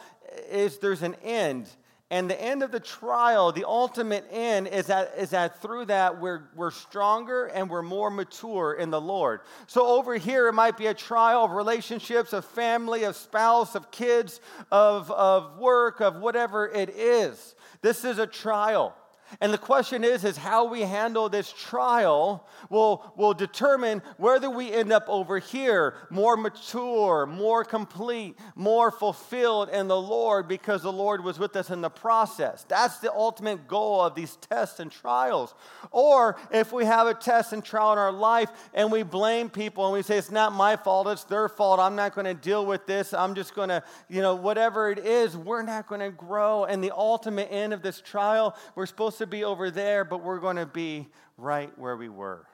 is 0.50 0.80
there's 0.80 1.04
an 1.04 1.16
end. 1.24 1.70
And 2.10 2.30
the 2.30 2.42
end 2.42 2.64
of 2.64 2.72
the 2.72 2.80
trial, 2.80 3.52
the 3.52 3.68
ultimate 3.68 4.26
end, 4.32 4.70
is 4.70 4.88
that, 4.88 5.14
is 5.18 5.32
that 5.32 5.62
through 5.62 5.86
that 5.86 6.22
we're, 6.22 6.50
we're 6.56 6.72
stronger 6.72 7.48
and 7.48 7.70
we're 7.70 7.82
more 7.82 8.10
mature 8.10 8.74
in 8.74 8.92
the 8.92 9.02
Lord. 9.02 9.42
So 9.68 9.86
over 9.86 10.16
here, 10.16 10.48
it 10.48 10.54
might 10.54 10.78
be 10.78 10.88
a 10.88 10.94
trial 10.94 11.44
of 11.44 11.52
relationships, 11.52 12.32
of 12.32 12.46
family, 12.46 13.04
of 13.04 13.18
spouse, 13.18 13.76
of 13.76 13.92
kids, 13.92 14.40
of, 14.72 15.12
of 15.12 15.60
work, 15.60 16.00
of 16.00 16.16
whatever 16.16 16.66
it 16.66 16.90
is. 16.92 17.56
This 17.82 18.06
is 18.06 18.20
a 18.20 18.28
trial. 18.28 18.96
And 19.42 19.54
the 19.54 19.58
question 19.58 20.04
is, 20.04 20.24
is 20.24 20.38
how 20.38 20.66
we 20.66 20.82
handle 20.82 21.30
this 21.30 21.52
trial 21.52 22.48
will, 22.70 23.14
will 23.18 23.34
determine 23.34 24.02
whether 24.18 24.50
we 24.50 24.72
end 24.72 24.92
up 24.92 25.06
over 25.08 25.38
here 25.40 25.96
more 26.10 26.38
mature, 26.38 27.26
more 27.26 27.64
complete, 27.64 28.38
more 28.56 28.90
fulfilled 28.90 29.70
in 29.70 29.88
the 29.88 30.00
Lord 30.00 30.48
because 30.48 30.82
the 30.82 30.92
Lord 30.92 31.24
was 31.24 31.40
with 31.40 31.56
us 31.56 31.70
in 31.70 31.82
the 31.82 31.90
process. 31.90 32.66
That's 32.68 33.00
the 33.00 33.14
ultimate 33.14 33.68
goal 33.68 34.02
of 34.02 34.16
these 34.16 34.38
tests 34.38 34.80
and 34.80 34.92
trials. 34.92 35.54
Or 35.92 36.38
if 36.52 36.72
we 36.72 36.86
have 36.86 37.08
a 37.08 37.14
test 37.14 37.54
and 37.54 37.64
trial 37.64 37.94
in 37.94 38.00
our 38.00 38.12
life 38.12 38.50
and 38.74 38.92
we 38.92 39.04
blame 39.04 39.50
people 39.50 39.86
and 39.86 39.94
we 39.94 40.04
say, 40.04 40.18
it's 40.18 40.32
not 40.32 40.54
my 40.54 40.76
fault, 40.76 41.08
it's 41.08 41.26
their 41.26 41.50
fault, 41.50 41.80
I'm 41.80 41.96
not 41.96 42.16
going 42.16 42.26
to 42.26 42.34
deal 42.34 42.66
with 42.66 42.86
this, 42.86 43.14
I'm 43.14 43.36
just 43.36 43.54
going 43.54 43.70
to, 43.70 43.84
you 44.10 44.22
know, 44.22 44.36
whatever 44.36 44.90
it 44.90 45.00
is, 45.00 45.36
we're 45.36 45.64
not 45.64 45.88
going 45.88 46.02
to 46.02 46.12
grow. 46.12 46.66
And 46.66 46.84
the 46.84 46.96
ultimate 46.96 47.50
end 47.52 47.74
of 47.74 47.82
this 47.82 48.02
trial, 48.02 48.56
we're 48.76 48.86
supposed 48.86 49.17
supposed 49.18 49.32
to 49.32 49.38
be 49.38 49.44
over 49.44 49.72
there, 49.72 50.06
but 50.06 50.24
we're 50.24 50.40
going 50.40 50.58
to 50.58 50.66
be 50.66 51.08
right 51.38 51.72
where 51.78 51.98
we 51.98 52.10
were. 52.10 52.46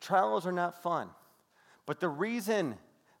Trials 0.00 0.46
are 0.46 0.52
not 0.52 0.82
fun. 0.82 1.10
But 1.84 2.00
the 2.00 2.08
reason, 2.08 2.76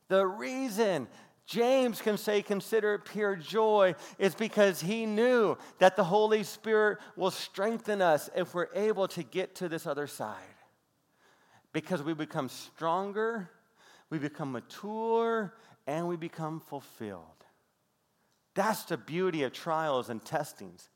the 0.08 0.26
reason 0.26 1.08
James 1.46 2.00
can 2.00 2.16
say, 2.16 2.40
consider 2.40 2.94
it 2.94 3.04
pure 3.04 3.36
joy, 3.36 3.94
is 4.18 4.34
because 4.34 4.80
he 4.80 5.04
knew 5.04 5.58
that 5.78 5.96
the 5.96 6.04
Holy 6.04 6.44
Spirit 6.44 6.98
will 7.16 7.30
strengthen 7.30 8.00
us 8.00 8.30
if 8.34 8.54
we're 8.54 8.68
able 8.74 9.06
to 9.08 9.22
get 9.22 9.54
to 9.56 9.68
this 9.68 9.86
other 9.86 10.06
side. 10.06 10.38
because 11.72 12.02
we 12.02 12.14
become 12.14 12.48
stronger, 12.48 13.50
we 14.10 14.18
become 14.18 14.52
mature, 14.52 15.54
and 15.86 16.06
we 16.06 16.16
become 16.16 16.60
fulfilled. 16.60 17.24
That's 18.54 18.84
the 18.84 18.98
beauty 18.98 19.42
of 19.42 19.52
trials 19.52 20.10
and 20.10 20.22
testings. 20.22 20.90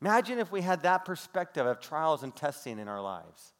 Imagine 0.00 0.38
if 0.38 0.52
we 0.52 0.60
had 0.60 0.82
that 0.82 1.04
perspective 1.04 1.66
of 1.66 1.80
trials 1.80 2.22
and 2.22 2.34
testing 2.34 2.78
in 2.78 2.88
our 2.88 3.00
lives. 3.00 3.52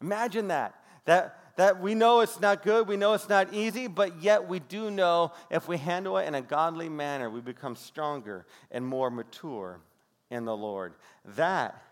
Imagine 0.00 0.48
that. 0.48 0.74
That, 1.06 1.38
that 1.56 1.80
we 1.80 1.94
know 1.94 2.20
it's 2.20 2.38
not 2.38 2.62
good, 2.62 2.86
we 2.86 2.98
know 2.98 3.14
it's 3.14 3.30
not 3.30 3.54
easy, 3.54 3.86
but 3.86 4.22
yet 4.22 4.46
we 4.46 4.58
do 4.58 4.90
know 4.90 5.32
if 5.50 5.66
we 5.66 5.78
handle 5.78 6.18
it 6.18 6.26
in 6.26 6.34
a 6.34 6.42
godly 6.42 6.90
manner, 6.90 7.30
we 7.30 7.40
become 7.40 7.76
stronger 7.76 8.44
and 8.70 8.86
more 8.86 9.10
mature 9.10 9.80
in 10.30 10.44
the 10.44 10.56
Lord. 10.56 10.92
That 11.24 11.82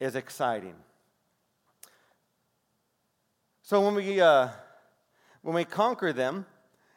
is 0.00 0.16
exciting. 0.16 0.74
So 3.62 3.84
when 3.84 3.94
we, 3.94 4.20
uh, 4.20 4.48
when 5.42 5.54
we 5.54 5.64
conquer 5.64 6.14
them, 6.14 6.46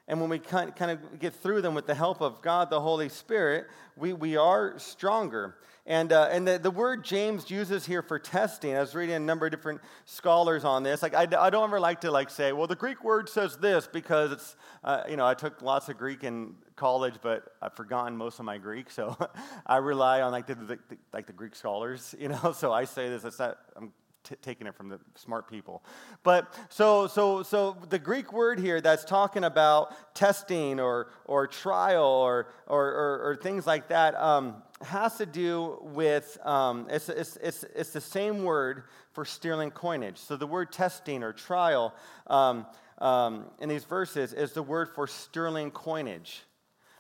and 0.10 0.20
when 0.20 0.30
we 0.30 0.40
kind 0.40 0.74
of 0.82 1.20
get 1.20 1.36
through 1.36 1.62
them 1.62 1.76
with 1.76 1.86
the 1.86 1.94
help 1.94 2.20
of 2.20 2.42
God, 2.42 2.72
the 2.72 2.82
Holy 2.82 3.10
Spirit, 3.10 3.68
we, 3.96 4.12
we 4.12 4.36
are 4.36 4.74
stronger. 4.80 5.56
And, 5.86 6.12
uh, 6.12 6.30
and 6.32 6.48
the, 6.48 6.58
the 6.58 6.72
word 6.72 7.06
James 7.06 7.52
uses 7.52 7.86
here 7.86 8.02
for 8.02 8.18
testing, 8.18 8.76
I 8.76 8.80
was 8.80 8.96
reading 8.96 9.16
a 9.16 9.20
number 9.20 9.46
of 9.46 9.52
different 9.52 9.82
scholars 10.06 10.64
on 10.64 10.82
this. 10.82 11.04
Like, 11.04 11.14
I, 11.14 11.28
I 11.40 11.52
don't 11.52 11.64
ever 11.64 11.80
like 11.80 12.02
to 12.02 12.12
like 12.12 12.32
say, 12.32 12.54
well, 12.54 12.66
the 12.66 12.76
Greek 12.76 13.04
word 13.04 13.30
says 13.30 13.58
this 13.58 13.88
because 13.88 14.32
it's, 14.32 14.56
uh, 14.84 15.04
you 15.08 15.16
know, 15.16 15.28
I 15.28 15.36
took 15.36 15.62
lots 15.62 15.90
of 15.90 15.98
Greek 16.00 16.24
in 16.24 16.56
college, 16.76 17.16
but 17.22 17.44
I've 17.62 17.76
forgotten 17.76 18.18
most 18.18 18.40
of 18.40 18.46
my 18.46 18.58
Greek. 18.58 18.90
So 18.90 19.16
I 19.68 19.78
rely 19.78 20.22
on 20.22 20.32
like 20.32 20.48
the, 20.48 20.56
the, 20.56 20.80
the, 20.90 20.98
like 21.14 21.28
the 21.28 21.34
Greek 21.34 21.56
scholars, 21.56 22.16
you 22.20 22.30
know. 22.30 22.52
So 22.52 22.74
I 22.74 22.86
say 22.86 23.10
this, 23.10 23.24
it's 23.26 23.38
not, 23.38 23.60
I'm 23.76 23.92
t- 24.24 24.36
taking 24.42 24.68
it 24.68 24.76
from 24.76 24.90
the 24.90 25.00
smart 25.16 25.50
people. 25.50 25.84
But 26.24 26.54
so, 26.70 27.08
so, 27.08 27.44
so 27.44 27.78
the 27.90 28.00
Greek 28.00 28.34
word 28.34 28.60
here 28.60 28.82
that's 28.82 29.06
talking 29.06 29.44
about 29.44 30.16
testing 30.16 30.80
or, 30.80 31.12
or 31.26 31.48
trial 31.48 32.04
or, 32.04 32.52
or, 32.68 32.86
or, 32.86 33.30
or 33.30 33.36
things 33.36 33.66
like 33.66 33.90
that 33.90 34.16
um, 34.16 34.62
has 34.82 35.18
to 35.18 35.26
do 35.26 35.78
with, 35.82 36.38
um, 36.46 36.88
it's, 36.90 37.10
it's, 37.10 37.38
it's, 37.38 37.64
it's 37.76 37.92
the 37.92 38.02
same 38.02 38.44
word 38.44 38.84
for 39.14 39.26
sterling 39.26 39.72
coinage. 39.72 40.18
So 40.18 40.38
the 40.38 40.48
word 40.48 40.72
testing 40.72 41.24
or 41.24 41.34
trial 41.34 41.94
um, 42.28 42.66
um 43.00 43.46
in 43.60 43.70
these 43.70 43.86
verses 43.86 44.34
is 44.34 44.52
the 44.52 44.62
word 44.62 44.90
for 44.90 45.08
sterling 45.08 45.72
coinage, 45.72 46.42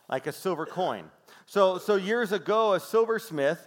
like 0.07 0.27
a 0.27 0.31
silver 0.31 0.65
coin. 0.65 1.11
So, 1.45 1.77
so 1.77 1.95
years 1.95 2.31
ago, 2.31 2.73
a 2.73 2.79
silversmith 2.79 3.59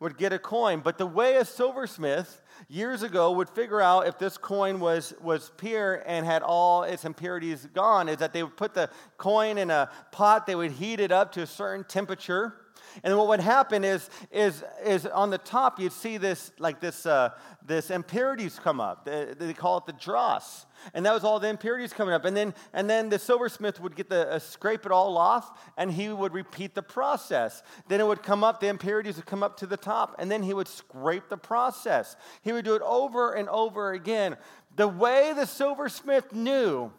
would 0.00 0.16
get 0.16 0.32
a 0.32 0.38
coin, 0.38 0.80
but 0.80 0.98
the 0.98 1.06
way 1.06 1.36
a 1.36 1.44
silversmith 1.44 2.40
years 2.68 3.02
ago 3.02 3.32
would 3.32 3.48
figure 3.48 3.80
out 3.80 4.06
if 4.06 4.18
this 4.18 4.36
coin 4.36 4.80
was, 4.80 5.14
was 5.20 5.50
pure 5.56 6.02
and 6.06 6.24
had 6.24 6.42
all 6.42 6.82
its 6.82 7.04
impurities 7.04 7.66
gone 7.74 8.08
is 8.08 8.18
that 8.18 8.32
they 8.32 8.42
would 8.42 8.56
put 8.56 8.74
the 8.74 8.90
coin 9.16 9.58
in 9.58 9.70
a 9.70 9.90
pot, 10.12 10.46
they 10.46 10.54
would 10.54 10.72
heat 10.72 11.00
it 11.00 11.12
up 11.12 11.32
to 11.32 11.42
a 11.42 11.46
certain 11.46 11.84
temperature. 11.84 12.54
And 13.02 13.16
what 13.16 13.28
would 13.28 13.40
happen 13.40 13.84
is, 13.84 14.08
is, 14.30 14.62
is 14.84 15.06
on 15.06 15.30
the 15.30 15.38
top, 15.38 15.80
you'd 15.80 15.92
see 15.92 16.16
this, 16.16 16.52
like 16.58 16.80
this, 16.80 17.06
uh, 17.06 17.30
this 17.64 17.90
impurities 17.90 18.58
come 18.62 18.80
up. 18.80 19.04
They, 19.04 19.34
they 19.38 19.52
call 19.54 19.78
it 19.78 19.86
the 19.86 19.92
dross 19.92 20.66
and 20.92 21.06
that 21.06 21.14
was 21.14 21.24
all 21.24 21.40
the 21.40 21.48
impurities 21.48 21.92
coming 21.92 22.14
up. 22.14 22.24
And 22.24 22.36
then, 22.36 22.52
and 22.72 22.90
then 22.90 23.08
the 23.08 23.18
silversmith 23.18 23.80
would 23.80 23.96
get 23.96 24.10
the 24.10 24.30
uh, 24.30 24.38
scrape 24.38 24.84
it 24.84 24.92
all 24.92 25.16
off, 25.16 25.58
and 25.78 25.90
he 25.90 26.08
would 26.08 26.34
repeat 26.34 26.74
the 26.74 26.82
process. 26.82 27.62
Then 27.88 28.00
it 28.00 28.06
would 28.06 28.22
come 28.22 28.44
up, 28.44 28.60
the 28.60 28.66
impurities 28.66 29.16
would 29.16 29.26
come 29.26 29.42
up 29.42 29.56
to 29.58 29.66
the 29.66 29.76
top, 29.76 30.16
and 30.18 30.30
then 30.30 30.42
he 30.42 30.52
would 30.52 30.68
scrape 30.68 31.28
the 31.28 31.38
process. 31.38 32.16
He 32.42 32.52
would 32.52 32.64
do 32.64 32.74
it 32.74 32.82
over 32.82 33.32
and 33.32 33.48
over 33.48 33.92
again. 33.92 34.36
The 34.76 34.88
way 34.88 35.32
the 35.34 35.46
silversmith 35.46 36.32
knew 36.32 36.92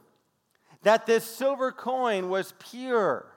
that 0.83 1.05
this 1.05 1.23
silver 1.23 1.71
coin 1.71 2.29
was 2.29 2.53
pure 2.59 3.31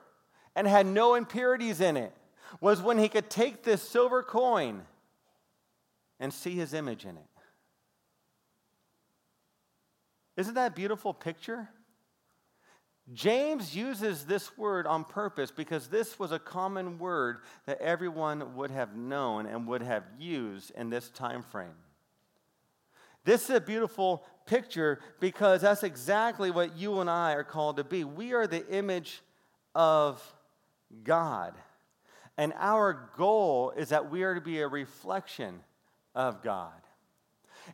and 0.55 0.67
had 0.67 0.85
no 0.85 1.15
impurities 1.15 1.81
in 1.81 1.97
it 1.97 2.13
was 2.61 2.81
when 2.81 2.97
he 2.97 3.09
could 3.09 3.29
take 3.29 3.63
this 3.63 3.81
silver 3.81 4.23
coin 4.23 4.83
and 6.19 6.33
see 6.33 6.51
his 6.51 6.73
image 6.73 7.05
in 7.05 7.17
it. 7.17 7.23
Isn't 10.37 10.53
that 10.53 10.71
a 10.71 10.75
beautiful 10.75 11.13
picture? 11.13 11.69
James 13.13 13.75
uses 13.75 14.25
this 14.25 14.55
word 14.57 14.85
on 14.85 15.03
purpose 15.03 15.51
because 15.51 15.87
this 15.87 16.19
was 16.19 16.31
a 16.31 16.39
common 16.39 16.99
word 16.99 17.39
that 17.65 17.81
everyone 17.81 18.55
would 18.55 18.69
have 18.71 18.95
known 18.95 19.47
and 19.47 19.67
would 19.67 19.81
have 19.81 20.03
used 20.19 20.71
in 20.75 20.89
this 20.89 21.09
time 21.09 21.41
frame. 21.41 21.75
This 23.25 23.49
is 23.49 23.55
a 23.55 23.61
beautiful 23.61 24.23
picture 24.45 24.99
because 25.19 25.61
that's 25.61 25.83
exactly 25.83 26.51
what 26.51 26.77
you 26.77 26.99
and 26.99 27.09
I 27.09 27.33
are 27.33 27.43
called 27.43 27.77
to 27.77 27.83
be. 27.83 28.03
We 28.03 28.33
are 28.33 28.47
the 28.47 28.67
image 28.69 29.21
of 29.75 30.23
God. 31.03 31.55
And 32.39 32.53
our 32.57 33.09
goal 33.17 33.73
is 33.75 33.89
that 33.89 34.09
we 34.09 34.23
are 34.23 34.33
to 34.33 34.39
be 34.39 34.61
a 34.61 34.67
reflection 34.69 35.59
of 36.15 36.41
God. 36.41 36.71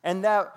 And 0.04 0.23
that 0.23 0.51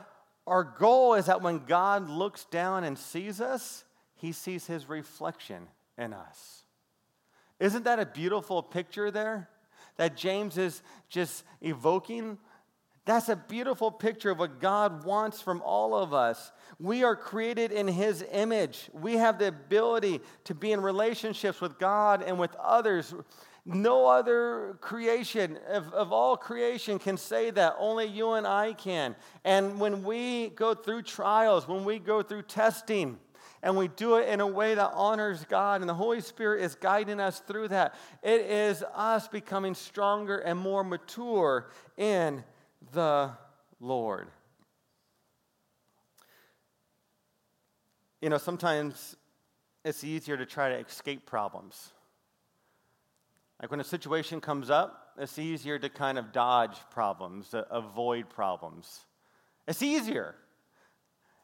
our 0.46 0.64
goal 0.64 1.12
is 1.12 1.26
that 1.26 1.42
when 1.42 1.66
God 1.66 2.08
looks 2.08 2.46
down 2.46 2.84
and 2.84 2.98
sees 2.98 3.38
us, 3.38 3.84
he 4.14 4.32
sees 4.32 4.66
his 4.66 4.88
reflection 4.88 5.68
in 5.98 6.14
us. 6.14 6.62
Isn't 7.60 7.84
that 7.84 7.98
a 7.98 8.06
beautiful 8.06 8.62
picture 8.62 9.10
there 9.10 9.50
that 9.98 10.16
James 10.16 10.56
is 10.56 10.80
just 11.10 11.44
evoking? 11.60 12.38
That's 13.04 13.28
a 13.28 13.36
beautiful 13.36 13.90
picture 13.90 14.30
of 14.30 14.38
what 14.38 14.58
God 14.58 15.04
wants 15.04 15.42
from 15.42 15.60
all 15.60 15.94
of 15.94 16.14
us. 16.14 16.50
We 16.80 17.04
are 17.04 17.16
created 17.16 17.72
in 17.72 17.88
His 17.88 18.24
image. 18.32 18.90
We 18.92 19.14
have 19.14 19.38
the 19.38 19.48
ability 19.48 20.20
to 20.44 20.54
be 20.54 20.72
in 20.72 20.80
relationships 20.82 21.60
with 21.60 21.78
God 21.78 22.22
and 22.22 22.38
with 22.38 22.54
others 22.56 23.14
no 23.68 24.06
other 24.06 24.78
creation 24.80 25.58
of, 25.68 25.92
of 25.92 26.12
all 26.12 26.36
creation 26.36 26.98
can 26.98 27.16
say 27.16 27.50
that. 27.50 27.76
Only 27.78 28.06
you 28.06 28.32
and 28.32 28.46
I 28.46 28.72
can. 28.72 29.14
And 29.44 29.78
when 29.78 30.02
we 30.02 30.48
go 30.48 30.74
through 30.74 31.02
trials, 31.02 31.68
when 31.68 31.84
we 31.84 31.98
go 31.98 32.22
through 32.22 32.42
testing, 32.42 33.18
and 33.62 33.76
we 33.76 33.88
do 33.88 34.16
it 34.16 34.28
in 34.28 34.40
a 34.40 34.46
way 34.46 34.74
that 34.74 34.92
honors 34.94 35.44
God, 35.48 35.80
and 35.80 35.88
the 35.88 35.94
Holy 35.94 36.20
Spirit 36.20 36.62
is 36.62 36.74
guiding 36.76 37.20
us 37.20 37.40
through 37.40 37.68
that. 37.68 37.94
It 38.22 38.42
is 38.42 38.84
us 38.94 39.26
becoming 39.28 39.74
stronger 39.74 40.38
and 40.38 40.58
more 40.58 40.84
mature 40.84 41.70
in 41.96 42.44
the 42.92 43.32
Lord. 43.80 44.28
You 48.20 48.30
know, 48.30 48.38
sometimes 48.38 49.16
it's 49.84 50.04
easier 50.04 50.36
to 50.36 50.46
try 50.46 50.70
to 50.70 50.78
escape 50.78 51.26
problems. 51.26 51.92
Like 53.60 53.70
when 53.70 53.80
a 53.80 53.84
situation 53.84 54.40
comes 54.40 54.70
up, 54.70 55.12
it's 55.18 55.38
easier 55.38 55.78
to 55.78 55.88
kind 55.88 56.18
of 56.18 56.32
dodge 56.32 56.76
problems, 56.90 57.54
avoid 57.70 58.28
problems. 58.28 59.04
It's 59.66 59.82
easier. 59.82 60.36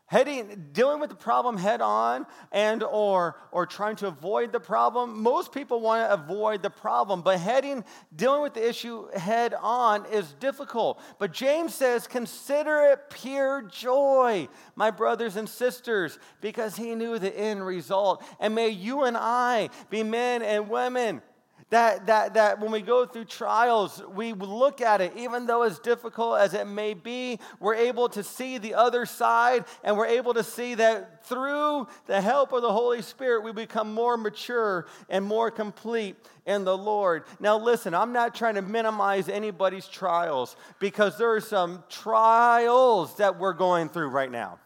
Heading, 0.07 0.69
dealing 0.73 1.01
with 1.01 1.09
the 1.09 1.17
problem 1.17 1.57
head 1.57 1.81
on 1.81 2.27
and 2.53 2.83
or 2.83 3.37
or 3.51 3.67
trying 3.67 3.97
to 3.97 4.07
avoid 4.07 4.53
the 4.53 4.61
problem 4.61 5.23
most 5.23 5.51
people 5.51 5.81
want 5.81 6.07
to 6.07 6.13
avoid 6.13 6.63
the 6.63 6.69
problem 6.69 7.23
but 7.23 7.41
heading 7.41 7.83
dealing 8.15 8.43
with 8.43 8.53
the 8.53 8.69
issue 8.69 9.09
head 9.13 9.55
on 9.59 10.05
is 10.13 10.31
difficult 10.35 11.01
but 11.19 11.33
james 11.33 11.75
says 11.75 12.07
consider 12.07 12.83
it 12.93 13.09
pure 13.09 13.63
joy 13.63 14.47
my 14.77 14.91
brothers 14.91 15.37
and 15.37 15.49
sisters 15.49 16.19
because 16.43 16.77
he 16.77 16.95
knew 16.95 17.19
the 17.19 17.37
end 17.37 17.67
result 17.67 18.23
and 18.41 18.55
may 18.55 18.69
you 18.69 19.05
and 19.05 19.17
i 19.17 19.71
be 19.89 20.03
men 20.03 20.43
and 20.43 20.69
women 20.69 21.23
that, 21.71 22.07
that, 22.07 22.35
that 22.35 22.61
when 22.61 22.71
we 22.71 22.83
go 22.83 23.07
through 23.07 23.25
trials, 23.25 24.03
we 24.15 24.33
look 24.33 24.81
at 24.81 25.01
it, 25.01 25.13
even 25.17 25.47
though 25.47 25.63
as 25.63 25.79
difficult 25.79 26.39
as 26.39 26.55
it 26.55 26.67
may 26.67 26.95
be, 26.95 27.39
we're 27.59 27.75
able 27.75 28.09
to 28.11 28.23
see 28.23 28.59
the 28.59 28.75
other 28.75 29.07
side 29.07 29.65
and 29.83 29.97
we're 29.97 30.07
able 30.07 30.35
to 30.35 30.45
see 30.45 30.75
that 30.75 31.27
through 31.27 31.87
the 32.07 32.21
help 32.21 32.53
of 32.53 32.63
the 32.63 32.73
Holy 32.73 33.03
Spirit, 33.03 33.43
we 33.43 33.53
become 33.53 33.93
more 33.93 34.17
mature 34.17 34.87
and 35.09 35.25
more 35.25 35.51
complete 35.51 36.17
in 36.47 36.65
the 36.65 36.77
Lord. 36.77 37.25
Now, 37.41 37.59
listen, 37.59 37.95
I'm 37.95 38.13
not 38.13 38.35
trying 38.35 38.57
to 38.57 38.63
minimize 38.63 39.29
anybody's 39.29 39.87
trials 39.87 40.57
because 40.79 41.17
there 41.19 41.33
are 41.33 41.41
some 41.41 41.83
trials 41.89 43.17
that 43.17 43.39
we're 43.39 43.55
going 43.55 43.89
through 43.89 44.09
right 44.09 44.31
now 44.31 44.59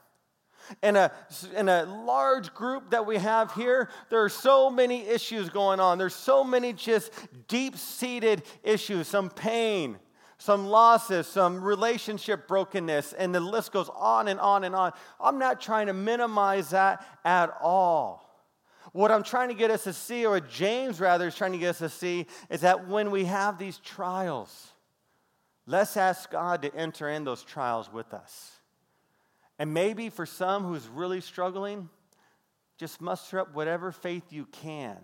in 0.83 0.97
a, 0.97 1.13
in 1.57 1.69
a 1.69 1.85
large 1.85 2.53
group 2.55 2.91
that 2.91 3.07
we 3.07 3.17
have 3.19 3.53
here, 3.53 3.89
there 4.11 4.23
are 4.23 4.29
so 4.29 4.71
many 4.71 5.07
issues 5.07 5.49
going 5.49 5.81
on. 5.81 5.99
There's 5.99 6.15
so 6.15 6.45
many 6.45 6.73
just 6.73 7.13
deep 7.49 7.77
seated 7.77 8.43
issues, 8.63 9.09
some 9.09 9.31
pain, 9.31 9.99
some 10.39 10.67
losses, 10.67 11.27
some 11.27 11.63
relationship 11.63 12.47
brokenness, 12.47 13.13
and 13.13 13.35
the 13.35 13.41
list 13.41 13.73
goes 13.73 13.91
on 13.95 14.29
and 14.29 14.39
on 14.41 14.65
and 14.65 14.75
on. 14.75 14.93
I'm 15.21 15.39
not 15.39 15.61
trying 15.61 15.87
to 15.87 15.93
minimize 15.93 16.71
that 16.71 17.05
at 17.25 17.51
all. 17.61 18.25
What 18.93 19.11
I'm 19.11 19.23
trying 19.23 19.49
to 19.49 19.55
get 19.55 19.71
us 19.71 19.85
to 19.85 19.93
see, 19.93 20.25
or 20.25 20.41
James 20.41 21.01
rather 21.01 21.29
is 21.29 21.35
trying 21.35 21.53
to 21.53 21.59
get 21.59 21.71
us 21.71 21.79
to 21.79 21.89
see, 21.89 22.27
is 22.49 22.63
that 22.63 22.89
when 22.89 23.11
we 23.11 23.27
have 23.27 23.59
these 23.59 23.79
trials, 23.79 24.69
let's 25.67 25.97
ask 25.97 26.31
God 26.31 26.63
to 26.63 26.75
enter 26.75 27.09
in 27.09 27.25
those 27.25 27.43
trials 27.43 27.93
with 27.93 28.15
us 28.15 28.58
And 29.59 29.75
maybe 29.75 30.09
for 30.09 30.25
some 30.25 30.65
who's 30.65 30.87
really 30.87 31.21
struggling, 31.21 31.89
just 32.79 33.01
muster 33.01 33.41
up 33.41 33.55
whatever 33.55 33.91
faith 33.91 34.33
you 34.33 34.47
can 34.47 34.97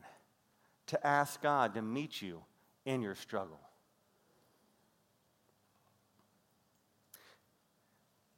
to 0.86 1.06
ask 1.06 1.42
God 1.42 1.74
to 1.74 1.82
meet 1.82 2.22
you 2.22 2.42
in 2.84 3.02
your 3.02 3.14
struggle. 3.14 3.58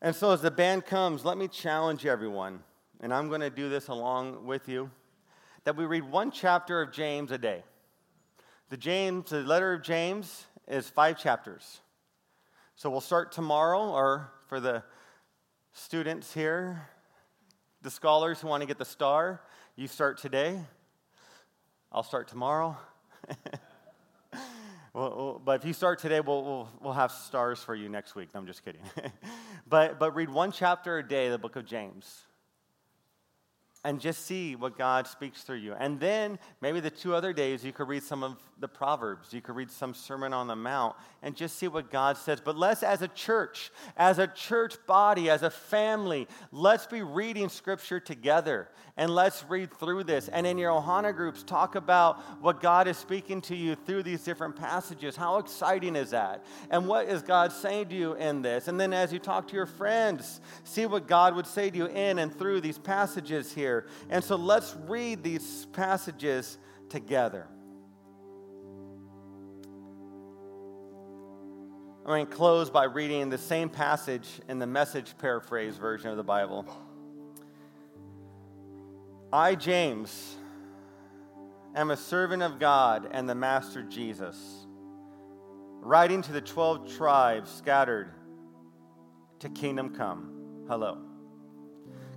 And 0.00 0.14
so, 0.14 0.30
as 0.30 0.40
the 0.40 0.50
band 0.50 0.86
comes, 0.86 1.24
let 1.24 1.36
me 1.36 1.48
challenge 1.48 2.06
everyone, 2.06 2.60
and 3.00 3.12
I'm 3.12 3.28
going 3.28 3.40
to 3.40 3.50
do 3.50 3.68
this 3.68 3.88
along 3.88 4.46
with 4.46 4.68
you, 4.68 4.90
that 5.64 5.76
we 5.76 5.84
read 5.84 6.04
one 6.04 6.30
chapter 6.30 6.80
of 6.80 6.92
James 6.92 7.30
a 7.32 7.38
day. 7.38 7.64
The 8.68 8.76
James, 8.76 9.30
the 9.30 9.40
letter 9.40 9.72
of 9.72 9.82
James 9.82 10.46
is 10.68 10.88
five 10.88 11.18
chapters. 11.18 11.80
So 12.74 12.90
we'll 12.90 13.00
start 13.00 13.32
tomorrow, 13.32 13.90
or 13.90 14.30
for 14.48 14.60
the 14.60 14.82
students 15.76 16.32
here, 16.32 16.88
the 17.82 17.90
scholars 17.90 18.40
who 18.40 18.48
want 18.48 18.62
to 18.62 18.66
get 18.66 18.78
the 18.78 18.84
star, 18.84 19.42
you 19.76 19.86
start 19.86 20.16
today. 20.16 20.58
I'll 21.92 22.02
start 22.02 22.28
tomorrow. 22.28 22.78
well, 24.94 25.40
but 25.44 25.60
if 25.60 25.66
you 25.66 25.74
start 25.74 25.98
today, 25.98 26.20
we'll, 26.20 26.42
we'll, 26.42 26.68
we'll 26.80 26.92
have 26.94 27.12
stars 27.12 27.62
for 27.62 27.74
you 27.74 27.90
next 27.90 28.14
week. 28.14 28.30
No, 28.32 28.40
I'm 28.40 28.46
just 28.46 28.64
kidding. 28.64 28.80
but, 29.68 29.98
but 29.98 30.16
read 30.16 30.30
one 30.30 30.50
chapter 30.50 30.98
a 30.98 31.06
day, 31.06 31.28
the 31.28 31.38
book 31.38 31.56
of 31.56 31.66
James 31.66 32.22
and 33.86 34.00
just 34.00 34.26
see 34.26 34.56
what 34.56 34.76
God 34.76 35.06
speaks 35.06 35.42
through 35.42 35.58
you. 35.58 35.72
And 35.74 36.00
then 36.00 36.40
maybe 36.60 36.80
the 36.80 36.90
two 36.90 37.14
other 37.14 37.32
days 37.32 37.64
you 37.64 37.72
could 37.72 37.86
read 37.86 38.02
some 38.02 38.24
of 38.24 38.34
the 38.58 38.66
Proverbs, 38.66 39.32
you 39.32 39.40
could 39.40 39.54
read 39.54 39.70
some 39.70 39.94
Sermon 39.94 40.32
on 40.32 40.48
the 40.48 40.56
Mount, 40.56 40.96
and 41.22 41.36
just 41.36 41.56
see 41.56 41.68
what 41.68 41.90
God 41.90 42.16
says. 42.16 42.40
But 42.40 42.56
let's, 42.56 42.82
as 42.82 43.02
a 43.02 43.08
church, 43.08 43.70
as 43.96 44.18
a 44.18 44.26
church 44.26 44.74
body, 44.86 45.30
as 45.30 45.42
a 45.42 45.50
family, 45.50 46.26
let's 46.50 46.86
be 46.86 47.02
reading 47.02 47.48
Scripture 47.48 48.00
together 48.00 48.68
and 48.96 49.14
let's 49.14 49.44
read 49.46 49.72
through 49.74 50.04
this. 50.04 50.28
And 50.28 50.46
in 50.46 50.56
your 50.56 50.70
Ohana 50.70 51.14
groups, 51.14 51.42
talk 51.42 51.74
about 51.74 52.18
what 52.40 52.62
God 52.62 52.88
is 52.88 52.96
speaking 52.96 53.42
to 53.42 53.54
you 53.54 53.74
through 53.74 54.04
these 54.04 54.24
different 54.24 54.56
passages. 54.56 55.16
How 55.16 55.36
exciting 55.36 55.96
is 55.96 56.10
that? 56.10 56.42
And 56.70 56.88
what 56.88 57.06
is 57.06 57.20
God 57.20 57.52
saying 57.52 57.90
to 57.90 57.94
you 57.94 58.14
in 58.14 58.40
this? 58.40 58.68
And 58.68 58.80
then 58.80 58.94
as 58.94 59.12
you 59.12 59.18
talk 59.18 59.48
to 59.48 59.54
your 59.54 59.66
friends, 59.66 60.40
see 60.64 60.86
what 60.86 61.06
God 61.06 61.36
would 61.36 61.46
say 61.46 61.68
to 61.68 61.76
you 61.76 61.86
in 61.86 62.18
and 62.18 62.34
through 62.34 62.62
these 62.62 62.78
passages 62.78 63.52
here 63.52 63.75
here. 63.76 63.86
And 64.10 64.22
so 64.22 64.36
let's 64.36 64.74
read 64.86 65.22
these 65.22 65.66
passages 65.72 66.58
together. 66.88 67.46
I'm 72.04 72.12
going 72.12 72.26
to 72.26 72.32
close 72.32 72.70
by 72.70 72.84
reading 72.84 73.30
the 73.30 73.38
same 73.38 73.68
passage 73.68 74.28
in 74.48 74.60
the 74.60 74.66
message 74.66 75.18
paraphrase 75.18 75.76
version 75.76 76.08
of 76.08 76.16
the 76.16 76.22
Bible. 76.22 76.64
I, 79.32 79.56
James, 79.56 80.36
am 81.74 81.90
a 81.90 81.96
servant 81.96 82.44
of 82.44 82.60
God 82.60 83.08
and 83.10 83.28
the 83.28 83.34
Master 83.34 83.82
Jesus, 83.82 84.36
writing 85.80 86.22
to 86.22 86.32
the 86.32 86.40
12 86.40 86.96
tribes 86.96 87.50
scattered 87.50 88.12
to 89.40 89.48
kingdom 89.48 89.92
come. 89.92 90.64
Hello. 90.68 91.05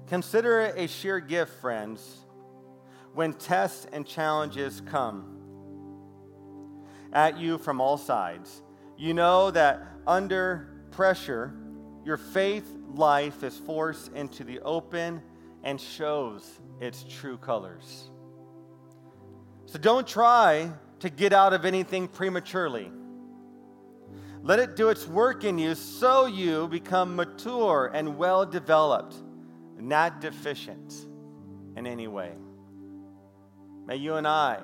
Consider 0.10 0.62
it 0.62 0.74
a 0.76 0.88
sheer 0.88 1.20
gift, 1.20 1.62
friends, 1.62 2.18
when 3.14 3.32
tests 3.34 3.86
and 3.94 4.08
challenges 4.08 4.82
come 4.88 5.36
at 7.14 7.38
you 7.38 7.60
from 7.60 7.80
all 7.80 7.96
sides. 7.96 8.64
You 8.98 9.14
know 9.14 9.52
that 9.52 9.86
under 10.08 10.82
pressure, 10.90 11.54
your 12.04 12.18
faith 12.18 12.68
life 12.92 13.44
is 13.44 13.56
forced 13.56 14.12
into 14.14 14.44
the 14.44 14.60
open 14.62 15.22
and 15.64 15.80
shows 15.80 16.60
its 16.82 17.06
true 17.08 17.38
colors. 17.38 18.10
So 19.68 19.78
don't 19.78 20.08
try 20.08 20.72
to 21.02 21.10
get 21.12 21.34
out 21.34 21.54
of 21.54 21.66
anything 21.66 22.08
prematurely. 22.08 22.92
Let 24.42 24.58
it 24.58 24.76
do 24.76 24.90
its 24.90 25.06
work 25.06 25.44
in 25.44 25.60
you 25.60 25.76
so 25.76 26.26
you 26.26 26.68
become 26.68 27.16
mature 27.16 27.92
and 27.94 28.18
well 28.18 28.44
developed 28.44 29.16
not 29.82 30.22
deficient 30.22 30.94
in 31.76 31.88
any 31.88 32.08
way. 32.08 32.34
May 33.86 33.96
you 33.96 34.16
and 34.16 34.28
I 34.28 34.60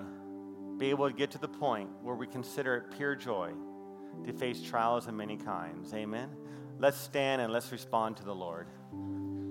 be 0.77 0.89
able 0.89 1.09
to 1.09 1.15
get 1.15 1.31
to 1.31 1.37
the 1.37 1.47
point 1.47 1.89
where 2.01 2.15
we 2.15 2.27
consider 2.27 2.75
it 2.75 2.95
pure 2.95 3.15
joy 3.15 3.51
to 4.25 4.33
face 4.33 4.61
trials 4.61 5.07
of 5.07 5.13
many 5.13 5.37
kinds. 5.37 5.93
Amen. 5.93 6.29
Let's 6.79 6.97
stand 6.97 7.41
and 7.41 7.51
let's 7.51 7.71
respond 7.71 8.17
to 8.17 8.23
the 8.23 8.35
Lord. 8.35 8.67